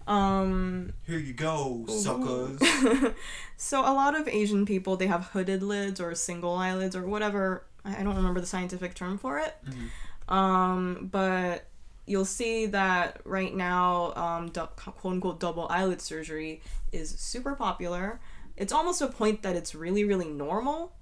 [0.07, 2.59] um, Here you go, suckers.
[3.57, 7.65] so a lot of Asian people they have hooded lids or single eyelids or whatever.
[7.85, 9.55] I don't remember the scientific term for it.
[9.67, 10.33] Mhm.
[10.33, 11.67] Um, but
[12.05, 16.61] you'll see that right now, um, du- quote unquote double eyelid surgery
[16.91, 18.19] is super popular.
[18.61, 20.93] It's almost a point that it's really really normal.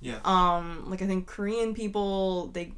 [0.00, 0.20] Yeah.
[0.24, 2.72] Um, like I think Korean people they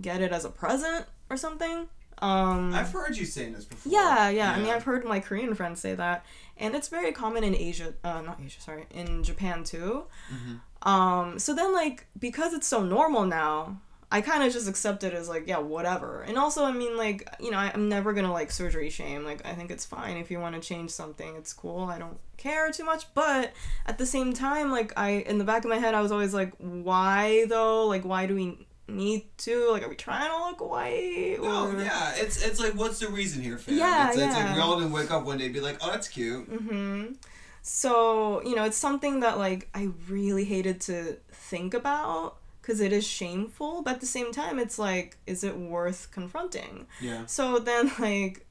[0.00, 1.88] get it as a present or something.
[2.18, 3.90] Um, I've heard you saying this before.
[3.92, 6.24] yeah, yeah, I mean, I've heard my Korean friends say that,
[6.56, 7.94] and it's very common in Asia.
[8.04, 10.04] Uh, not Asia, sorry, in Japan too.
[10.32, 10.60] Mhm.
[10.88, 13.80] Um, so then like because it's so normal now,
[14.12, 16.20] I kind of just accept it as like yeah, whatever.
[16.20, 19.24] And also, I mean, like you know, I, I'm never gonna like surgery shame.
[19.24, 21.34] Like I think it's fine if you want to change something.
[21.36, 21.84] It's cool.
[21.84, 23.06] I don't care too much.
[23.14, 23.54] But
[23.86, 26.34] at the same time, like I in the back of my head, I was always
[26.34, 27.86] like, why though?
[27.86, 29.70] Like why do we need to?
[29.70, 31.38] Like, are we trying to look white?
[31.40, 33.78] No, or- yeah, it's it's like, what's the reason here, fam?
[33.78, 34.54] Yeah, it's, it's like yeah.
[34.54, 36.50] we all didn't wake up one day and be like, oh, that's cute.
[36.50, 37.14] Mm-hmm.
[37.62, 42.92] So, you know, it's something that like I really hated to think about because it
[42.92, 46.86] is shameful, but at the same time it's like is it worth confronting?
[47.00, 47.26] Yeah.
[47.26, 48.46] So then like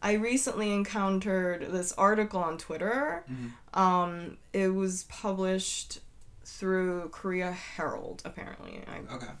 [0.00, 3.24] I recently encountered this article on Twitter.
[3.30, 3.52] Mhm.
[3.78, 6.00] Um it was published
[6.44, 8.82] through Korea Herald apparently.
[8.86, 9.32] I, Okay.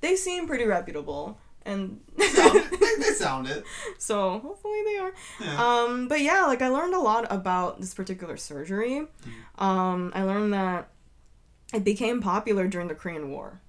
[0.00, 2.26] they seem pretty reputable and they,
[3.16, 3.64] sound it.
[3.96, 5.12] so hopefully they are.
[5.40, 5.64] Yeah.
[5.84, 9.06] Um, but yeah, like I learned a lot about this particular surgery.
[9.58, 10.88] Um, I learned that
[11.72, 13.60] it became popular during the Korean War.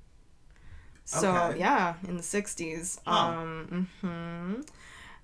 [1.04, 1.58] So Okay.
[1.58, 3.00] yeah, in the sixties.
[3.06, 4.62] Um, hmm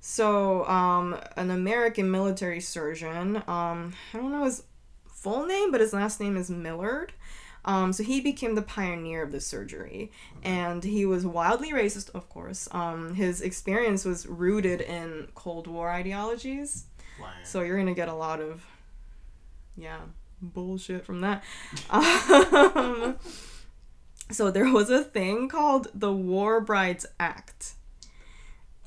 [0.01, 3.37] So um, an American military surgeon.
[3.47, 4.63] Um, I don't know his
[5.07, 7.13] full name, but his last name is Millard.
[7.65, 10.11] Um, so he became the pioneer of the surgery,
[10.43, 12.67] and he was wildly racist, of course.
[12.71, 16.85] Um, his experience was rooted in Cold War ideologies,
[17.17, 17.29] Wow.
[17.43, 18.65] so you're gonna get a lot of,
[19.75, 19.99] yeah,
[20.41, 21.43] bullshit from that.
[21.89, 23.17] Um,
[24.31, 27.73] so there was a thing called the War Brides Act.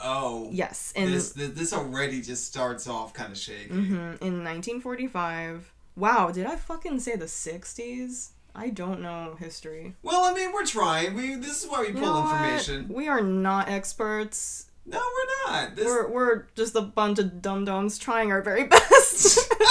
[0.01, 0.49] oh.
[0.53, 3.69] Yes, in this, this already just starts off kind of shaky.
[3.71, 5.73] mhm, in 1945.
[5.97, 8.31] Wow, did I fucking say the 60s?
[8.55, 9.95] I don't know history.
[10.03, 11.15] Well, I mean, we're trying.
[11.15, 12.35] We this is why we You pull know what?
[12.37, 12.89] information.
[12.89, 14.67] We are not experts.
[14.87, 15.77] No, we're not.
[15.77, 19.39] This, We're, we're just a bunch of dum dums trying our very best.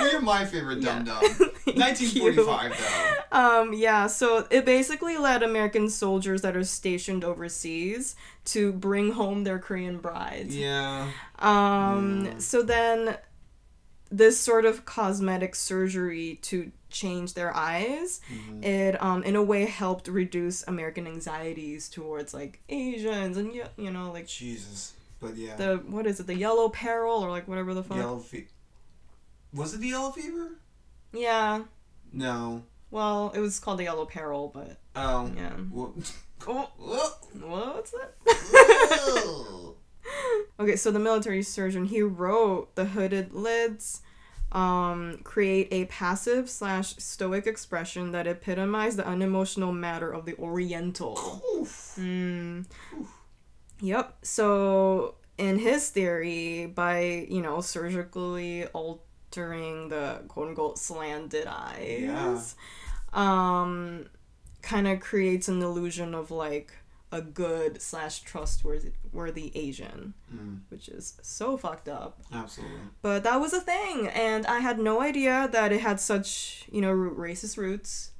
[0.00, 1.00] You're my favorite Yeah.
[1.02, 1.22] dum dum.
[1.64, 2.78] Thank 1945
[3.30, 3.38] though.
[3.38, 9.44] Um, yeah, so it basically led American soldiers that are stationed overseas to bring home
[9.44, 10.56] their Korean brides.
[10.56, 11.10] Yeah.
[11.38, 12.40] Um, Mm.
[12.40, 13.16] so then
[14.10, 18.64] this sort of cosmetic surgery to change their eyes, Mhm.
[18.64, 24.12] it um in a way helped reduce American anxieties towards like Asians and you know
[24.12, 24.92] like Jesus.
[25.20, 25.56] But yeah.
[25.56, 27.96] the what is it the yellow peril or like whatever the fuck.
[27.96, 28.46] yellow fever.
[29.54, 30.58] Was it the yellow fever?
[31.12, 31.62] Yeah.
[32.12, 32.64] No.
[32.90, 35.30] Well, it was called the yellow peril, but Oh.
[35.36, 35.52] yeah.
[35.70, 35.90] Wha-
[36.46, 38.14] Oh, Wha- what's that?
[40.60, 44.02] Okay, so the military surgeon he wrote the hooded lids
[44.52, 51.42] um, create a passive slash stoic expression that epitomize the unemotional matter of the Oriental.
[51.56, 51.96] Oof.
[51.98, 52.66] Mm.
[53.80, 54.18] Yep.
[54.22, 59.00] So in his theory, by you know surgically altering
[59.34, 62.54] the quote unquote slanted eyes,
[63.12, 64.06] um,
[64.62, 66.72] kind of creates an illusion of like
[67.12, 72.18] a good slash trustworthy worthy Asian, Mm, which is so fucked up.
[72.32, 72.76] absolutely.
[73.02, 76.80] But that was a thing, and I had no idea that it had such you
[76.80, 78.10] know racist roots.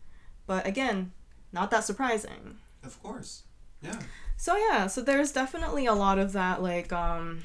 [0.46, 1.12] But again,
[1.52, 2.58] not that surprising.
[2.84, 3.42] Of course.
[3.82, 4.00] Yeah.
[4.36, 7.44] So yeah, so there's definitely a lot of that like um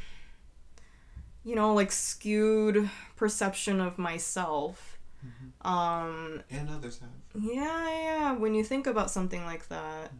[1.50, 4.98] you know, like skewed perception of myself.
[5.62, 7.10] Um And others have.
[7.44, 10.12] yeah, yeah, when you think about something like that,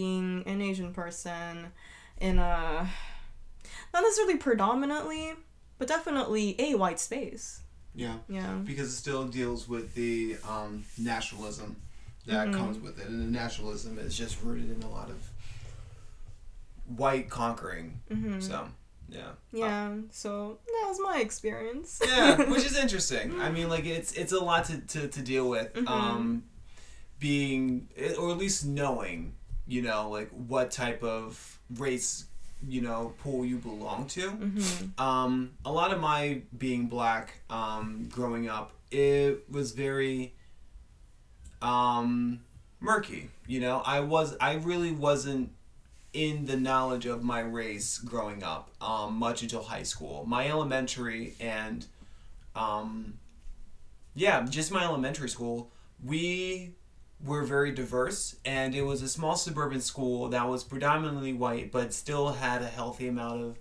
[0.00, 1.52] being an Asian person
[2.20, 2.88] in a
[3.92, 5.24] not necessarily predominantly,
[5.78, 7.46] but definitely a white space.
[7.94, 8.16] Yeah.
[8.28, 8.54] Yeah.
[8.70, 11.76] Because it still deals with the um, nationalism
[12.26, 12.54] that Mhm.
[12.58, 13.06] comes with it.
[13.08, 15.20] And the nationalism is just rooted in a lot of
[16.96, 18.00] white conquering.
[18.08, 18.68] hmm So,
[19.12, 19.32] yeah.
[19.52, 22.00] Yeah, so that was my experience.
[22.06, 23.40] yeah, which is interesting.
[23.40, 25.72] I mean, like it's it's a lot to, to, to deal with.
[25.74, 25.88] Mhm.
[25.88, 26.42] Um,
[27.20, 29.34] being or at least knowing,
[29.66, 32.24] you know, like what type of race,
[32.66, 34.30] you know, pool you belong to.
[34.30, 40.34] hmm Um, a lot of my being black, um, growing up, it was very
[41.60, 42.40] um
[42.80, 43.28] murky.
[43.46, 45.52] You know, I was I really wasn't
[46.12, 50.24] in the knowledge of my race growing up um, much until high school.
[50.26, 51.86] My elementary and
[52.54, 53.14] um,
[54.14, 55.70] yeah, just my elementary school,
[56.04, 56.72] we
[57.24, 61.92] were very diverse, and it was a small suburban school that was predominantly white, but
[61.94, 63.58] still had a healthy amount of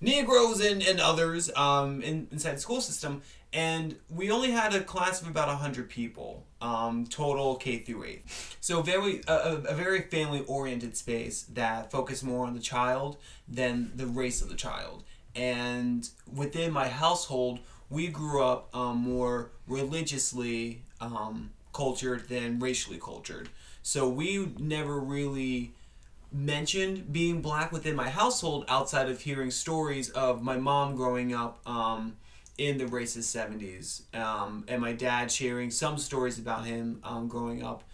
[0.00, 3.22] Negroes and, and others um, in, inside the school system.
[3.52, 8.22] And we only had a class of about 100 people, um, total K through 8.
[8.60, 13.92] So very a, a very family oriented space that focused more on the child than
[13.94, 15.04] the race of the child.
[15.34, 17.60] And within my household,
[17.90, 23.50] we grew up um, more religiously um, cultured than racially cultured.
[23.82, 25.74] So we never really
[26.32, 31.60] mentioned being black within my household outside of hearing stories of my mom growing up
[31.66, 32.16] um,
[32.58, 37.62] in the racist 70s um, and my dad sharing some stories about him um, growing
[37.62, 37.84] up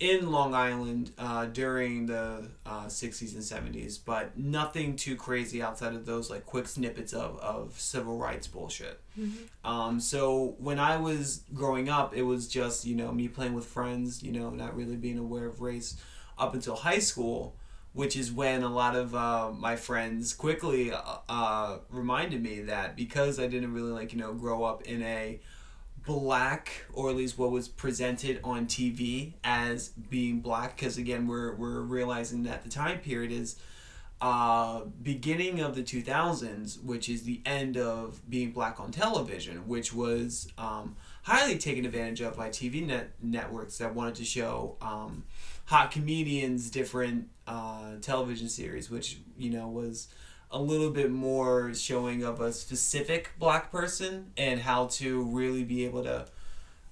[0.00, 5.92] in Long Island uh, during the uh, 60s and 70s, but nothing too crazy outside
[5.94, 9.00] of those like quick snippets of, of civil rights bullshit.
[9.64, 13.66] Um, so when I was growing up, it was just, you know, me playing with
[13.66, 15.96] friends, you know, not really being aware of race
[16.38, 17.56] up until high school,
[17.92, 22.96] which is when a lot of uh, my friends quickly uh, uh, reminded me that
[22.96, 25.40] because I didn't really like, you know, grow up in a
[26.08, 31.54] black or at least what was presented on TV as being black because again we're
[31.56, 33.56] we're realizing that the time period is
[34.22, 39.92] uh beginning of the 2000s which is the end of being black on television which
[39.92, 45.24] was um highly taken advantage of by TV net networks that wanted to show um
[45.66, 50.08] hot comedians different uh television series which you know was
[50.50, 55.84] a little bit more showing of a specific black person and how to really be
[55.84, 56.26] able to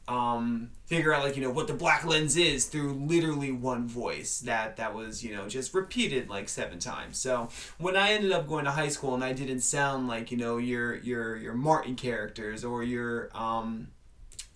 [0.09, 4.39] um, figure out like you know what the black lens is through literally one voice
[4.41, 7.19] that that was you know just repeated like seven times.
[7.19, 10.37] So when i ended up going to high school and i didn't sound like you
[10.37, 13.89] know your your your martin characters or your um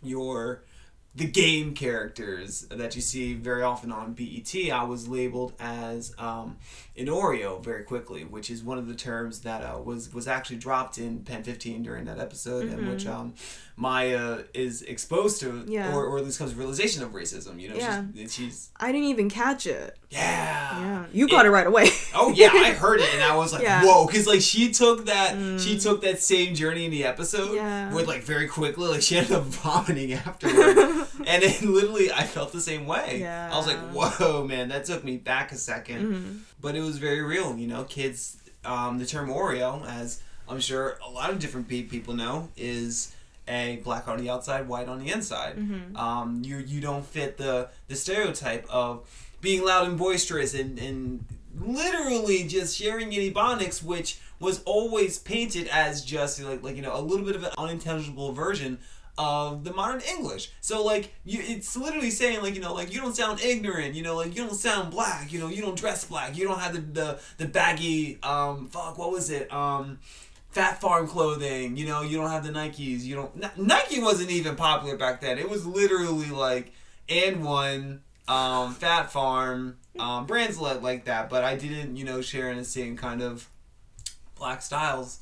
[0.03, 0.63] your
[1.15, 6.57] the game characters that you see very often on BET, I was labeled as um,
[6.97, 10.59] an Oreo very quickly, which is one of the terms that uh, was was actually
[10.59, 13.35] dropped in PEN15 during that episode, in which um,
[13.81, 15.95] Maya is exposed to, Yeah.
[15.95, 17.59] or, or at least comes to realization of racism.
[17.59, 18.05] You know, Yeah.
[18.15, 19.97] she's, she's I didn't even catch it.
[20.11, 20.81] yeah.
[20.81, 21.89] Yeah, you got it, right away.
[22.15, 23.81] Oh yeah, I heard it and I was like, Yeah.
[23.83, 23.87] Mm.
[23.87, 27.93] whoa, because like she took that she took that same journey in the episode Yeah.
[27.95, 30.77] with like very quickly, like she ended up vomiting afterward,
[31.27, 33.21] and then literally I felt the same way.
[33.21, 33.49] Yeah.
[33.51, 36.37] I was like, whoa, man, that took me back a 2nd Mm-hmm.
[36.61, 37.57] but it was very real.
[37.57, 42.13] You know, kids, um, the term Oreo, as I'm sure a lot of different people
[42.15, 43.15] know, is
[43.51, 45.57] a black on the outside, white on the inside.
[45.57, 45.97] Mm-hmm.
[45.97, 49.09] Um, you you don't fit the the stereotype of
[49.41, 51.25] being loud and boisterous and and
[51.59, 56.97] literally just sharing in ebonics, which was always painted as just like like you know
[56.97, 58.79] a little bit of an unintelligible version
[59.19, 60.51] of the modern English.
[60.61, 64.03] So like you it's literally saying like you know like you don't sound ignorant, you
[64.03, 66.75] know like you don't sound black, you know you don't dress black, you don't have
[66.75, 69.99] the the, the baggy um fuck what was it um
[70.51, 74.57] Phat Farm clothing, you know you don't have the Nikes, you don't Nike wasn't even
[74.57, 75.39] popular back then.
[75.39, 76.73] It was literally like
[77.09, 82.57] AND1 um Phat Farm um brands like that, but I didn't you know share in
[82.57, 83.49] the same kind of
[84.37, 85.21] black styles.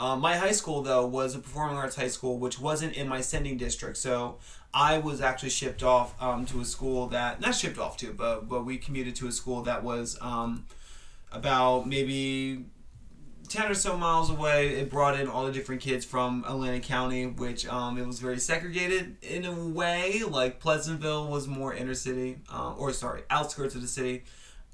[0.00, 3.20] Um, my high school though was a performing arts high school, which wasn't in my
[3.20, 3.96] sending district.
[3.96, 4.38] So
[4.72, 8.48] I was actually shipped off um, to a school that not shipped off to, but
[8.48, 10.66] but we commuted to a school that was um,
[11.32, 12.66] about maybe
[13.48, 14.76] ten or so miles away.
[14.76, 18.38] It brought in all the different kids from Atlantic County, which um, it was very
[18.38, 20.22] segregated in a way.
[20.22, 24.24] Like Pleasantville was more inner city, um, or sorry, outskirts of the city.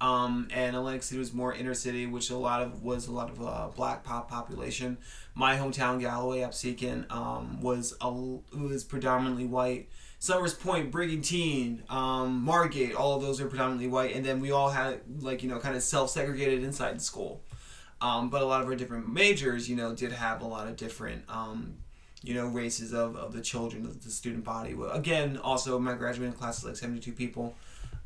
[0.01, 3.31] Um, and Atlantic City was more inner city, which a lot of was a lot
[3.31, 4.99] of uh, black pop population.
[5.35, 9.89] My hometown, Galloway, Absecon, um, was a, was predominantly white.
[10.19, 14.71] Somers Point, Brigantine, um, Margate, all of those are predominantly white, and then we all
[14.71, 17.43] had like you know kind of self segregated inside the school.
[18.05, 20.77] Um, but a lot of our different majors, you know, did have a lot of
[20.77, 21.73] different um,
[22.23, 24.77] you know races of, of the children of the student body.
[24.93, 27.55] Again, also my graduating class is like seventy two people.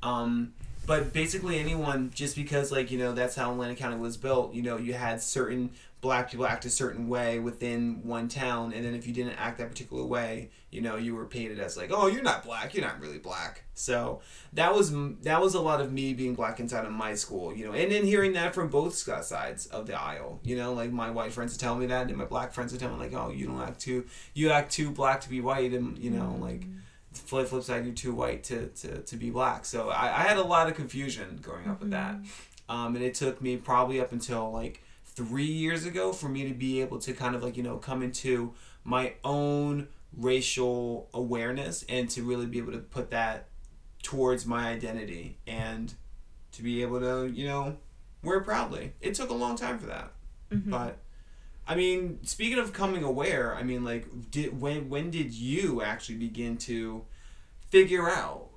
[0.04, 0.54] Um,
[0.86, 4.62] but basically anyone just because like you know that's how Atlantic County was built you
[4.62, 8.94] know you had certain black people act a certain way within one town and then
[8.94, 12.06] if you didn't act that particular way you know you were painted as like oh
[12.06, 13.64] you're not black you're not really black.
[13.74, 14.20] So
[14.52, 17.64] that was that was a lot of me being black inside of my school you
[17.64, 21.10] know and then hearing that from both sides of the aisle you know like my
[21.10, 23.30] white friends would tell me that and my black friends would tell me like oh
[23.30, 24.04] you don't act too
[24.34, 26.64] you act too black to be white and you know like
[27.12, 29.64] flip flip side you're too white to, to, to be black.
[29.64, 32.16] So I, I had a lot of confusion growing up with that.
[32.68, 34.82] Um, and it took me probably up until like
[35.18, 38.04] three years ago for me to be able to kind of like you know come
[38.04, 38.54] into
[38.84, 43.48] my own racial awareness and to really be able to put that
[44.04, 45.94] towards my identity and
[46.52, 47.76] to be able to you know
[48.22, 48.92] wear it proudly.
[49.00, 50.12] It took a long time for that.
[50.52, 50.70] Mm-hmm.
[50.70, 50.98] But
[51.66, 56.18] I mean, speaking of coming aware, I mean, like, did when when did you actually
[56.18, 57.04] begin to
[57.70, 58.50] figure out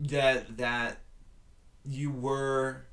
[0.00, 0.98] that that
[1.84, 2.86] you were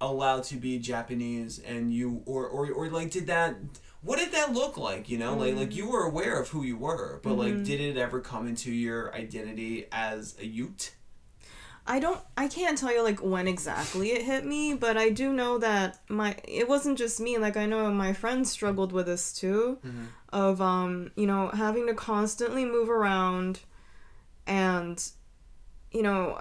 [0.00, 3.56] allowed to be Japanese and you or or, or like did that
[4.00, 5.34] what did that look like you know?
[5.34, 5.76] Like like mm.
[5.76, 7.64] you were aware of who you were but like mm-hmm.
[7.64, 10.92] did it ever come into your identity as a Ute?
[11.88, 15.32] I don't I can't tell you like when exactly it hit me, but I do
[15.32, 19.32] know that my it wasn't just me, like I know my friends struggled with this
[19.32, 20.04] too mm-hmm.
[20.30, 23.60] of um, you know, having to constantly move around
[24.46, 25.02] and
[25.90, 26.38] you know,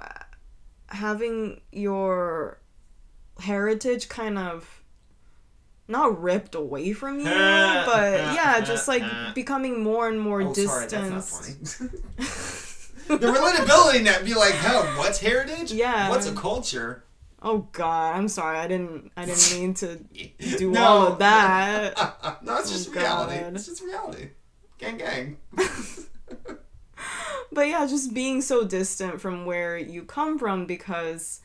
[0.88, 2.60] having your
[3.40, 4.82] heritage kind of
[5.88, 9.04] not ripped away from you, but yeah, just like
[9.36, 10.92] becoming more and more Oh, distant.
[11.14, 11.48] that's
[13.08, 15.72] the relatability net be like, oh, what's heritage?
[15.72, 16.10] Yeah.
[16.10, 17.04] What's a culture?
[17.42, 18.58] Oh God, I'm sorry.
[18.58, 19.12] I didn't.
[19.16, 19.96] I didn't mean to
[20.58, 20.84] do No.
[20.84, 21.96] all of that.
[22.44, 23.40] no, it's just Oh, reality.
[23.40, 23.56] God.
[23.56, 24.30] It's just reality.
[24.80, 25.38] Gang, gang.
[27.52, 31.42] but yeah, just being so distant from where you come from because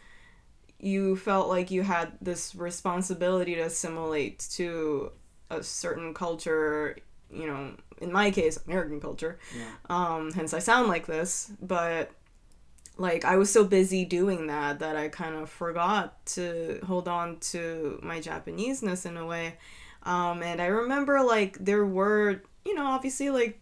[0.82, 5.12] you felt like you had this responsibility to assimilate to
[5.48, 6.96] a certain culture,
[7.30, 9.38] you know, in my case, American culture.
[9.56, 9.70] Yeah.
[9.88, 12.10] Um, hence I sound like this, but
[12.98, 17.38] like I was so busy doing that that I kind of forgot to hold on
[17.52, 19.58] to my Japaneseness in a way.
[20.02, 23.60] Um, and I remember like there were, you know, obviously like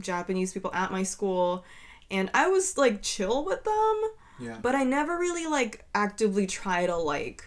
[0.00, 1.64] Japanese people at my school
[2.10, 4.02] and I was like chill with them,
[4.38, 4.58] Yeah.
[4.60, 7.44] but I never really like actively try to like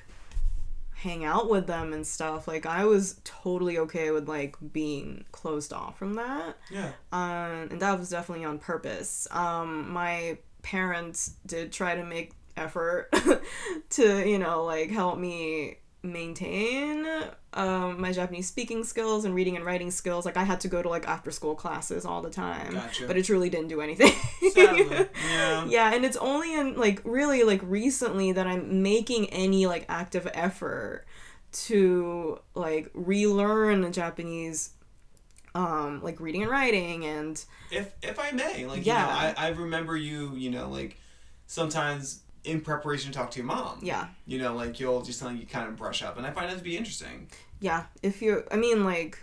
[0.95, 2.47] hang out with them and stuff.
[2.47, 6.57] Like I was totally okay with like being closed off from that.
[6.71, 6.91] Yeah.
[7.11, 9.27] Um, and that was definitely on purpose.
[9.31, 13.13] Um, my parents did try to make effort
[13.91, 15.77] to, you know, like help me
[16.11, 17.05] maintain
[17.53, 20.25] um, my Japanese speaking skills and reading and writing skills.
[20.25, 23.07] Like I had to go to like after school classes all the time, Gotcha.
[23.07, 24.11] but it truly didn't do anything.
[24.51, 25.07] Sadly.
[25.29, 25.65] Yeah.
[25.67, 30.27] yeah, and it's only in like really like recently that I'm making any like active
[30.33, 31.05] effort
[31.51, 34.71] to like relearn the Japanese
[35.55, 39.01] um like reading and writing and If if I may, like Yeah.
[39.05, 40.97] you know, I, I remember you, you know, like
[41.47, 43.79] sometimes in preparation to talk to your mom.
[43.81, 46.49] yeah You know, like you'll just like you kind of brush up, and I find
[46.49, 47.27] that to be interesting.
[47.59, 49.17] yeah if you i mean like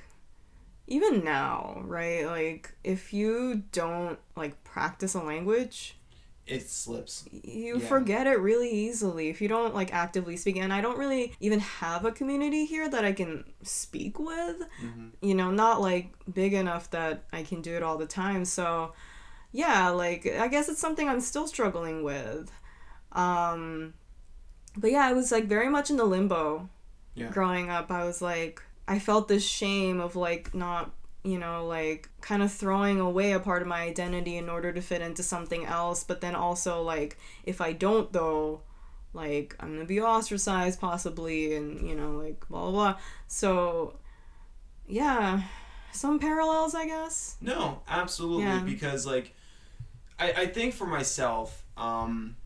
[0.86, 5.96] even now right like if you don't like practice a language
[6.46, 7.24] It slips.
[7.32, 7.86] you Yeah.
[7.88, 11.60] forget it really easily if you don't like actively speak and i don't really even
[11.60, 15.12] have a community here that i can speak with Mhm.
[15.22, 16.06] you know not like
[16.40, 18.92] big enough that i can do it all the time so
[19.52, 22.50] yeah like i guess it's something i'm still struggling with
[23.14, 23.94] um
[24.76, 26.68] but yeah i was like very much in the limbo
[27.14, 27.30] Yeah.
[27.30, 30.90] growing up i was like i felt this shame of like not
[31.22, 34.80] you know like kind of throwing away a part of my identity in order to
[34.82, 38.60] fit into something else but then also like if i don't though
[39.14, 42.96] like i'm gonna be ostracized possibly and you know like blah blah blah
[43.28, 43.94] so
[44.86, 45.42] yeah
[45.92, 48.44] some parallels i guess No, absolutely.
[48.44, 48.60] Yeah.
[48.64, 49.32] Because like,
[50.18, 52.36] I I think for myself, um,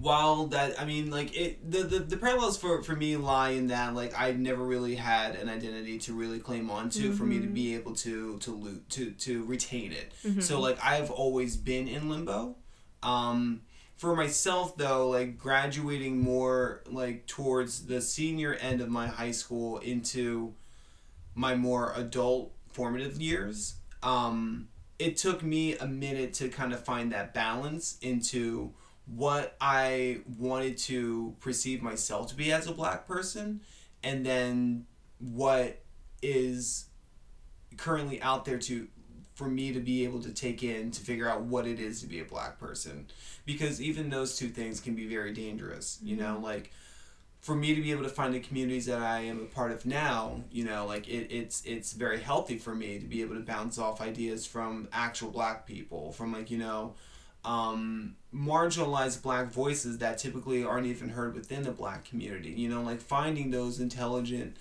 [0.00, 3.66] while that I mean like it the, the the parallels for for me lie in
[3.66, 7.46] that like I never really had an identity to really claim onto for me to
[7.46, 10.12] be able to to loot to to retain it.
[10.42, 12.56] So like I've always been in limbo.
[13.02, 13.62] Um,
[13.96, 19.78] for myself though, like graduating more like towards the senior end of my high school
[19.78, 20.54] into
[21.34, 27.12] my more adult formative years, um, it took me a minute to kind of find
[27.12, 28.72] that balance into
[29.14, 33.60] what I wanted to perceive myself to be as a black person,
[34.02, 34.86] and then
[35.18, 35.82] what
[36.22, 36.86] is
[37.76, 38.88] currently out there to
[39.34, 42.06] for me to be able to take in to figure out what it is to
[42.06, 43.06] be a black person.
[43.46, 46.34] Because even those two things can be very dangerous you mm-hmm.
[46.34, 46.40] know?
[46.40, 46.70] Like
[47.40, 49.86] for me to be able to find the communities that I am a part of
[49.86, 53.40] now, you know, like it, it's it's very healthy for me to be able to
[53.40, 56.94] bounce off ideas from actual black people, from like, you know,
[57.44, 62.50] um, marginalized black voices that typically aren't even heard within the black community.
[62.50, 64.56] You know, like finding those intelligent,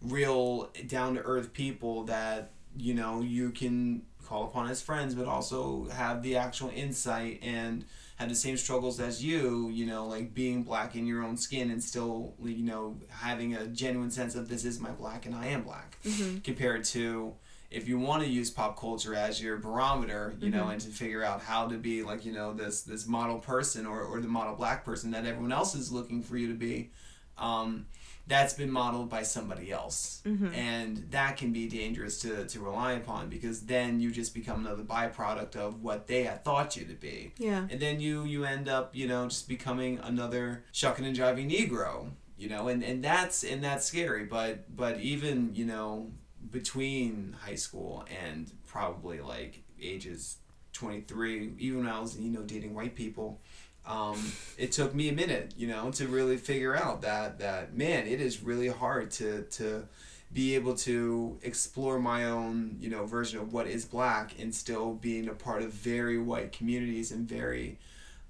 [0.00, 5.26] real, down to earth people that, you know, you can call upon as friends, but
[5.26, 7.84] also have the actual insight and
[8.16, 11.70] had the same struggles as you, you know, like being black in your own skin
[11.70, 15.48] and still, you know, having a genuine sense of this is my black and I
[15.48, 15.98] am black,
[16.44, 17.34] compared to
[17.72, 21.24] if you want to use pop culture as your barometer, you know, and to figure
[21.24, 24.54] out how to be like, you know, this this model person or, or the model
[24.54, 26.90] black person that everyone else is looking for you to be,
[27.38, 27.86] um,
[28.26, 30.22] that's been modeled by somebody else.
[30.54, 34.84] And that can be dangerous to, to rely upon because then you just become another
[34.84, 37.32] byproduct of what they had thought you to be.
[37.38, 37.66] Yeah.
[37.70, 42.10] And then you you end up you know just becoming another shucking and jiving negro
[42.42, 44.24] you know and and that's and that's scary.
[44.24, 46.10] But but even you know
[46.52, 50.36] between high school and probably like ages
[50.74, 53.40] 23 even when i was you know dating white people
[53.84, 58.06] um, it took me a minute you know to really figure out that that man
[58.06, 59.88] it is really hard to to
[60.32, 64.94] be able to explore my own you know version of what is black and still
[64.94, 67.78] being a part of very white communities and very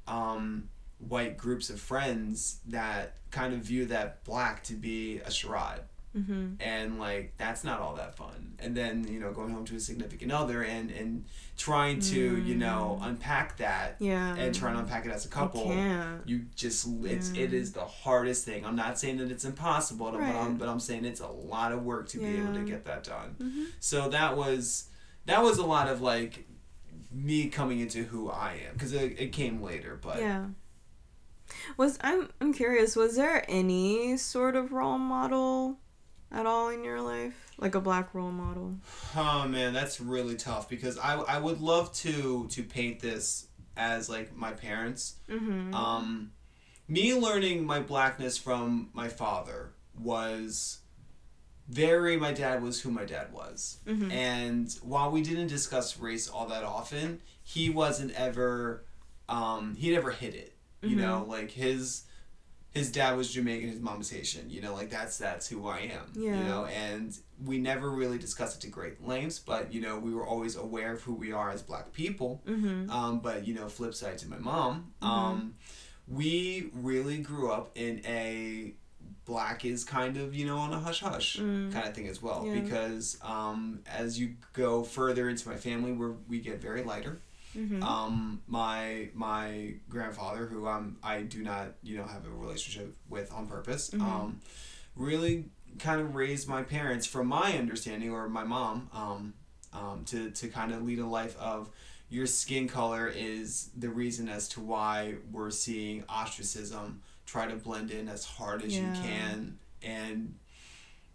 [0.08, 0.68] um,
[0.98, 5.80] white groups of friends that kind of view that black to be a charade
[6.16, 6.56] Mm-hmm.
[6.60, 9.80] and like that's not all that fun and then you know going home to a
[9.80, 11.24] significant other and and
[11.56, 14.34] trying to you know unpack that Yeah.
[14.36, 15.74] and trying to unpack it as a couple
[16.26, 17.44] you just it's Yeah.
[17.44, 20.68] it is the hardest thing i'm not saying that it's impossible right but, I'm, but
[20.68, 23.66] i'm saying it's a lot of work to be able to get that done Mhm.
[23.80, 24.88] so that was
[25.24, 26.46] that was a lot of like
[27.10, 30.48] me coming into who i am because it, it came later but Yeah.
[31.76, 35.78] Was I'm I'm curious, was there any sort of role model
[36.32, 37.34] at all in your life?
[37.58, 38.76] Like a black role model?
[39.16, 44.08] Oh man, that's really tough because I, I would love to to paint this as
[44.08, 45.16] like my parents.
[45.28, 45.74] Mm-hmm.
[45.74, 46.32] Um,
[46.88, 50.78] me learning my blackness from my father was
[51.68, 53.78] very my dad was who my dad was.
[53.86, 54.12] Mhm.
[54.12, 58.84] And while we didn't discuss race all that often, he wasn't ever
[59.28, 60.54] um he never hid it.
[60.82, 61.00] You Mhm.
[61.00, 62.02] know, like his
[62.72, 64.48] his dad was Jamaican, his mom was Haitian.
[64.50, 66.12] You know, like that's that's who I am.
[66.14, 66.38] Yeah.
[66.38, 70.14] You know, and we never really discussed it to great lengths, but you know, we
[70.14, 72.42] were always aware of who we are as black people.
[72.46, 72.90] Mm-hmm.
[72.90, 75.54] Um, but you know, flip side to my mom, um,
[76.08, 78.74] we really grew up in a
[79.24, 81.72] black is kind of you know on a hush hush Mm.
[81.72, 82.58] kind of thing as well Yeah.
[82.60, 87.20] because um, as you go further into my family, where we get very lighter.
[87.56, 87.82] Mm-hmm.
[87.82, 93.32] Um, my my grandfather, who um I do not you know have a relationship with
[93.32, 94.00] on purpose, Mhm.
[94.02, 94.40] um,
[94.96, 95.46] really
[95.78, 99.34] kind of raised my parents, from my understanding, or my mom, um,
[99.72, 101.68] um, to to kind of lead a life of
[102.08, 107.90] your skin color is the reason as to why we're seeing ostracism try to blend
[107.90, 108.94] in as hard as Yeah.
[108.94, 110.34] you can and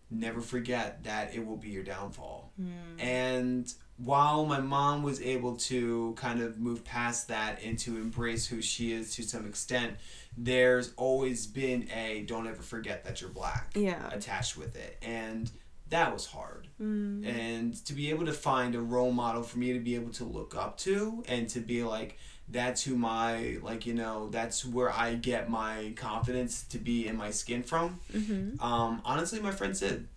[0.09, 2.99] never forget that it will be your downfall Mm.
[2.99, 8.45] and while my mom was able to kind of move past that and to embrace
[8.45, 9.95] who she is to some extent,
[10.37, 14.07] there's always been a don't ever forget that you're black Yeah.
[14.11, 14.97] attached with it.
[15.01, 15.49] And
[15.89, 16.67] that was hard.
[16.81, 17.25] Mm.
[17.25, 20.25] And to be able to find a role model for me to be able to
[20.25, 22.17] look up to and to be like,
[22.49, 27.17] that's who my, like, you know, that's where I get my confidence to be in
[27.17, 27.99] my skin from.
[28.13, 28.61] Mm-hmm.
[28.63, 30.07] Um, honestly, my friend Sid.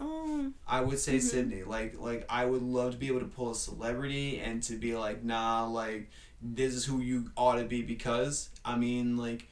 [0.00, 0.52] Oh.
[0.66, 1.22] I would say Mhm.
[1.22, 1.62] Sydney.
[1.64, 4.94] Like like I would love to be able to pull a celebrity and to be
[4.96, 6.10] like, nah, like
[6.42, 9.48] this is who you ought to be because I mean like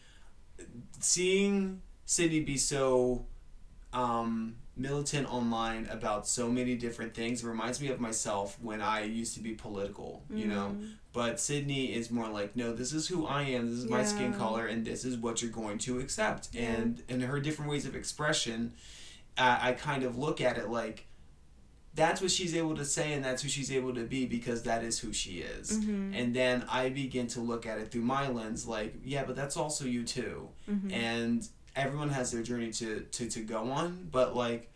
[1.01, 3.26] seeing Sydney be so
[3.92, 9.34] um militant online about so many different things reminds me of myself when I used
[9.34, 10.74] to be political, you know.
[10.76, 10.95] Mm.
[11.12, 14.32] But Sydney is more like, no, this is who I am, this is my skin
[14.34, 16.49] color, and this is what you're going to accept.
[16.53, 16.62] Yeah.
[16.72, 18.72] And and her different ways of expression,
[19.39, 21.07] I, I kind of look at it like
[21.95, 24.82] that's what she's able to say and that's who she's able to be because that
[24.82, 25.78] is who she is.
[25.78, 26.12] Mhm.
[26.20, 29.57] And then I begin to look at it through my lens like, yeah, but that's
[29.57, 30.49] also you too.
[30.68, 30.93] Mhm.
[30.93, 34.72] And everyone has their journey to, to, to go on, but like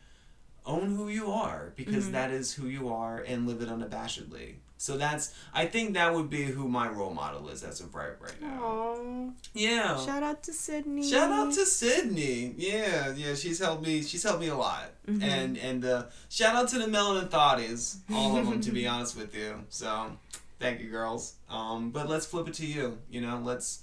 [0.65, 2.13] own who you are because Mhm.
[2.13, 4.55] that is who you are and live it unabashedly.
[4.79, 8.12] So that's I think that would be who my role model is as of right
[8.20, 8.62] right now.
[8.62, 9.31] Aw.
[9.53, 9.99] Yeah.
[10.05, 11.09] Shout out to Sydney.
[11.11, 12.55] Shout out to Sydney.
[12.57, 14.03] Yeah, yeah, she's helped me.
[14.03, 14.93] She's helped me a lot.
[15.09, 15.22] Mhm.
[15.22, 19.16] And and uh, shout out to the Melanin Thotties, all of them, to be honest
[19.16, 19.64] with you.
[19.68, 20.12] So,
[20.61, 21.35] thank you, girls.
[21.51, 22.99] Um, but let's flip it to you.
[23.11, 23.83] You know, let's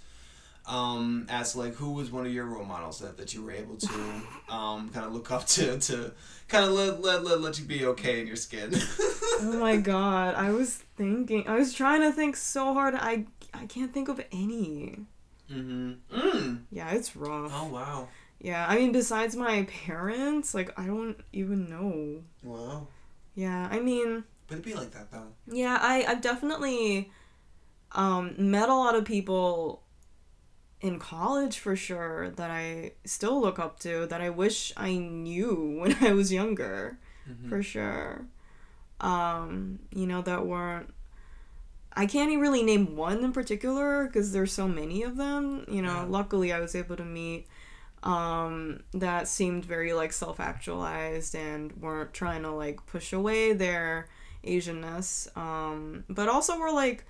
[0.67, 3.75] um ask like who was one of your role models that, that you were able
[3.77, 3.93] to
[4.49, 6.11] um kind of look up to to
[6.47, 8.71] kind of let, let let let you be okay in your skin.
[9.41, 11.47] Oh my god, I was thinking.
[11.47, 12.95] I was trying to think so hard.
[12.95, 14.99] I I can't think of any.
[15.51, 15.93] mm-hmm.
[16.17, 16.63] Mm.
[16.71, 17.51] Yeah, it's rough.
[17.53, 18.07] Oh wow.
[18.39, 22.21] Yeah, I mean, besides my parents, like I don't even know.
[22.43, 22.87] Wow.
[23.35, 25.27] Yeah, I mean, But it'd be like that though.
[25.47, 27.11] yeah, I I've definitely
[27.91, 29.81] um met a lot of people
[30.81, 35.77] in college for sure that I still look up to that I wish I knew
[35.79, 36.97] when I was younger.
[37.29, 37.49] Mhm.
[37.49, 38.25] for sure.
[39.01, 40.93] Um, you know, that weren't.
[41.97, 45.65] I can't even really name one in particular because there's so many of them.
[45.69, 46.05] You know, Yeah.
[46.07, 47.47] luckily I was able to meet
[48.03, 54.07] um, that seemed very like self actualized and weren't trying to like push away their
[54.45, 55.35] Asianness.
[55.35, 57.05] Um, but also were like,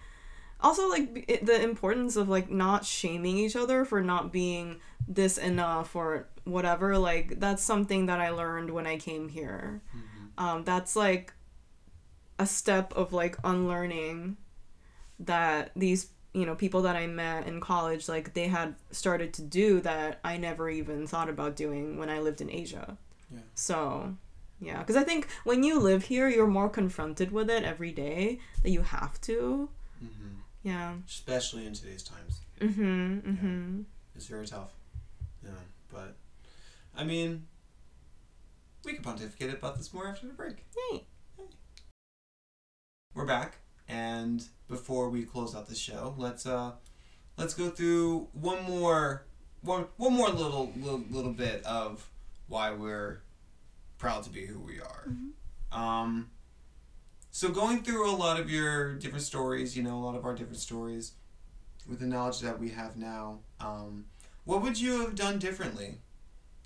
[0.66, 4.68] also like it- the importance of like not shaming each other for not being
[5.08, 6.98] this enough or whatever.
[6.98, 9.82] Like, that's something that I learned when I came here
[10.38, 11.34] um, that's like
[12.40, 14.36] a step of like unlearning
[15.20, 19.42] that these you know people that i met in college like they had started to
[19.42, 22.98] do that i never even thought about doing when i lived in asia
[23.34, 23.40] Yeah.
[23.54, 24.16] so
[24.60, 28.40] yeah because i think when you live here you're more confronted with it every day
[28.64, 29.70] that you have to
[30.04, 30.34] Mm-hmm.
[30.66, 32.42] Yeah Especially in today's times.
[32.60, 33.20] Mm-hmm.
[33.20, 33.82] Mm-hmm.
[34.16, 34.72] It's very tough.
[35.44, 35.52] Yeah,
[35.94, 36.16] but
[36.98, 37.46] I mean,
[38.84, 40.66] we can pontificate about this more after the break.
[40.92, 41.06] Yay.
[43.14, 43.58] We're back,
[43.88, 46.72] and before we close out the show, let's uh,
[47.38, 49.26] let's go through one more
[49.62, 52.10] one one more little little, little bit of
[52.48, 53.22] why we're
[54.00, 55.08] proud to be who we are.
[55.72, 56.30] Um,
[57.36, 60.34] so going through a lot of your different stories, you know, a lot of our
[60.34, 61.12] different stories,
[61.86, 64.06] with the knowledge that we have now, um,
[64.46, 65.98] what would you have done differently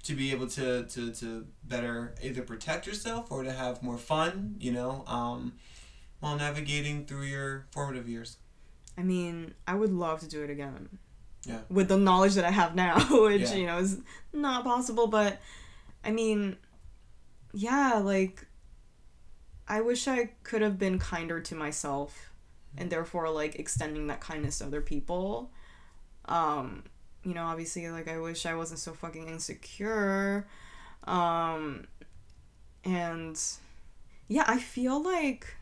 [0.03, 4.57] to be able to, to, to better either protect yourself or to have more fun,
[4.59, 5.53] you know, um,
[6.19, 8.37] while navigating through your formative years?
[8.95, 10.99] I mean, I would love to do it again.
[11.47, 11.61] Yeah.
[11.71, 13.55] With the knowledge that I have now, which, Yeah.
[13.55, 13.97] you know, is
[14.31, 15.39] not possible, but
[16.05, 16.57] I mean,
[17.53, 18.45] yeah, like
[19.69, 22.31] I wish I could have been kinder to myself
[22.77, 25.51] and therefore like extending that kindness to other people.
[26.25, 26.83] Um,
[27.23, 30.47] you know, obviously like I wish I wasn't so fucking insecure.
[31.05, 31.87] Um
[32.83, 33.39] and
[34.27, 35.55] yeah, I feel like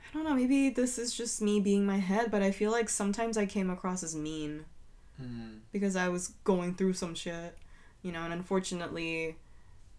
[0.00, 2.88] I don't know, maybe this is just me being my head, but I feel like
[2.88, 4.64] sometimes I came across as mean
[5.20, 5.58] Mm.
[5.72, 7.58] because I was going through some shit,
[8.02, 9.36] you know, and unfortunately,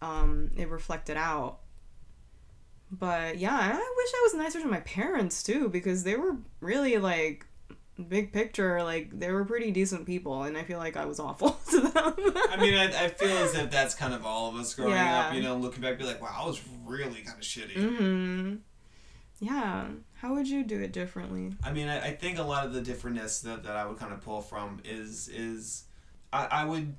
[0.02, 1.60] um, it reflected out.
[2.92, 3.78] But yeah, I wish
[4.16, 7.46] I was nicer to my parents too because they were really like
[8.08, 11.52] big picture, like they were pretty decent people, and I feel like I was awful
[11.72, 12.14] to them.
[12.50, 15.28] I mean, I, I feel as if that's kind of all of us growing Yeah.
[15.28, 17.74] up, you know, looking back, be like, wow, I was really kind of shitty.
[17.76, 18.56] hmm
[19.40, 19.88] Yeah.
[20.16, 21.54] How would you do it differently?
[21.64, 24.12] I mean, I, I think a lot of the differentness that, that I would kind
[24.14, 25.84] of pull from is is
[26.34, 26.96] I, I would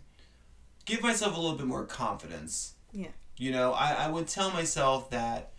[0.85, 2.75] give myself a little bit more confidence.
[2.93, 3.09] Yeah.
[3.37, 5.53] You know, I, I would tell myself that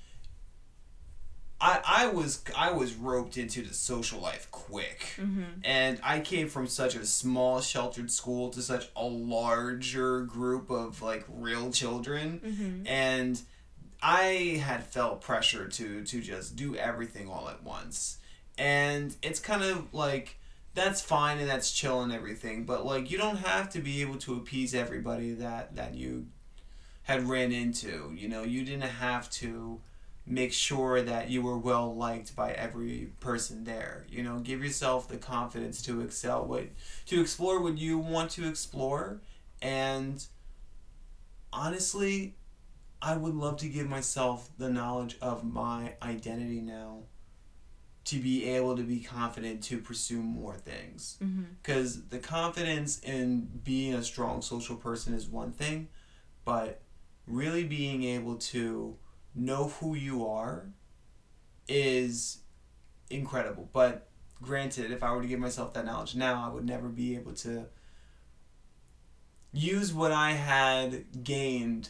[1.62, 5.06] I I was I was roped into the social life quick.
[5.18, 5.44] Mm-hmm.
[5.64, 11.02] And I came from such a small sheltered school to such a larger group of
[11.02, 12.88] like real children Mm-hmm.
[12.88, 13.42] and
[14.04, 18.18] I had felt pressure to to just do everything all at once.
[18.58, 20.38] And it's kind of like
[20.74, 24.18] that's fine and that's chill and everything, but like you don't have to be able
[24.20, 26.28] to appease everybody that that you
[27.04, 28.12] had ran into.
[28.16, 29.82] You know, you didn't have to
[30.26, 34.06] make sure that you were well liked by every person there.
[34.10, 36.68] You know, give yourself the confidence to excel what
[37.08, 39.22] to explore what you want to explore
[39.62, 40.26] and
[41.54, 42.36] honestly
[43.02, 47.00] I would love to give myself the knowledge of my identity now
[48.06, 51.18] to be able to be confident to pursue more things.
[51.24, 51.44] Mm-hmm.
[51.62, 55.88] Because the confidence in being a strong social person is one thing,
[56.46, 56.82] but
[57.28, 58.98] really being able to
[59.34, 60.68] know who you are
[61.68, 62.40] is
[63.10, 63.70] incredible.
[63.72, 64.10] But
[64.42, 67.34] granted, if I were to give myself that knowledge now, I would never be able
[67.34, 67.68] to
[69.54, 71.90] use what I had gained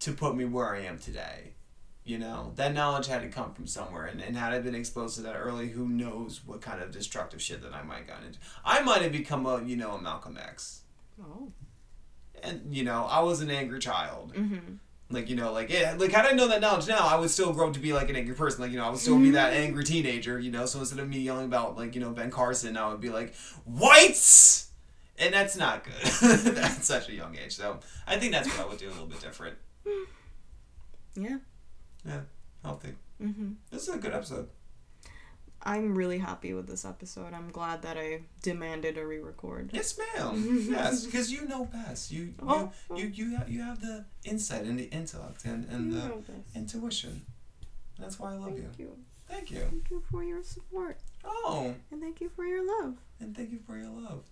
[0.00, 1.54] to put me where I am today.
[2.02, 5.16] You know, that knowledge had to come from somewhere, and, and had I been exposed
[5.16, 8.26] to that early, who knows what kind of destructive shit that I might have gotten
[8.28, 8.38] into.
[8.64, 10.80] I might have become a, you know, a Malcolm X.
[11.22, 11.52] Oh.
[12.42, 14.34] And, you know, I was an angry child.
[14.34, 14.76] Mm-hmm.
[15.12, 17.52] Like, you know, like, yeah, like, had I known that knowledge now, I would still
[17.52, 18.62] grow up to be, like, an angry person.
[18.62, 21.08] Like, you know, I would still be that angry teenager, you know, so instead of
[21.08, 23.34] me yelling about, like, you know, Ben Carson, I would be like,
[23.64, 24.70] whites!
[25.18, 26.56] And that's not good.
[26.58, 27.56] at such a young age.
[27.56, 29.56] So I think that's what I would do a little bit different.
[31.16, 31.38] Yeah.
[32.06, 32.20] Yeah.
[32.62, 32.94] Healthy.
[33.20, 33.52] Mm-hmm.
[33.72, 34.48] This is a good episode.
[35.62, 37.34] I'm really happy with this episode.
[37.34, 39.70] I'm glad that I demanded a re-record.
[39.72, 40.66] Yes, ma'am.
[40.70, 42.10] yes, because you know best.
[42.10, 42.72] You you Oh.
[42.90, 42.96] oh.
[42.96, 47.26] you you have, you have the insight and the intellect and, and You the intuition.
[47.98, 48.62] That's why I love you.
[48.64, 48.96] Thank you.
[49.28, 49.60] Thank you.
[49.60, 50.96] Thank you for your support.
[51.24, 52.94] Oh, And thank you for your love.
[53.20, 54.24] and thank you for your love.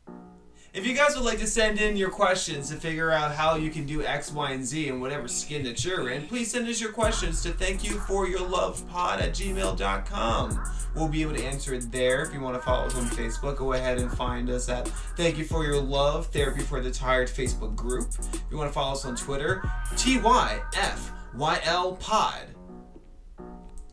[0.75, 3.71] If you guys would like to send in your questions to figure out how you
[3.71, 6.81] can do X, Y, and Z in whatever skin that you're in, please send us
[6.81, 10.63] your questions to thank you for your love pod at gmail.com.
[10.95, 12.23] We'll be able to answer it there.
[12.23, 15.39] If you want to follow us on Facebook, go ahead and find us at Thank
[15.39, 18.09] You for Your Love Therapy for the Tired Facebook group.
[18.19, 19.63] If you want to follow us on Twitter,
[19.95, 22.58] TYFYL Pod.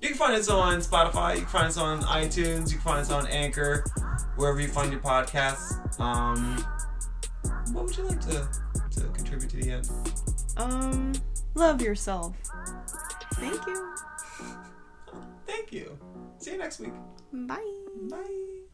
[0.06, 1.34] You can find us on Spotify.
[1.34, 2.70] You can find us on iTunes.
[2.70, 3.84] You can find us on Anchor,
[4.36, 6.00] wherever you find your podcasts.
[6.00, 6.64] Um,
[7.74, 8.48] what would you like to,
[8.92, 9.90] to contribute to the end?
[10.58, 11.14] Um,
[11.56, 12.36] love yourself.
[13.34, 13.96] Thank you.
[15.48, 15.98] Thank you.
[16.38, 16.94] See you next week.
[17.34, 17.66] Bye.
[18.08, 18.65] Bye.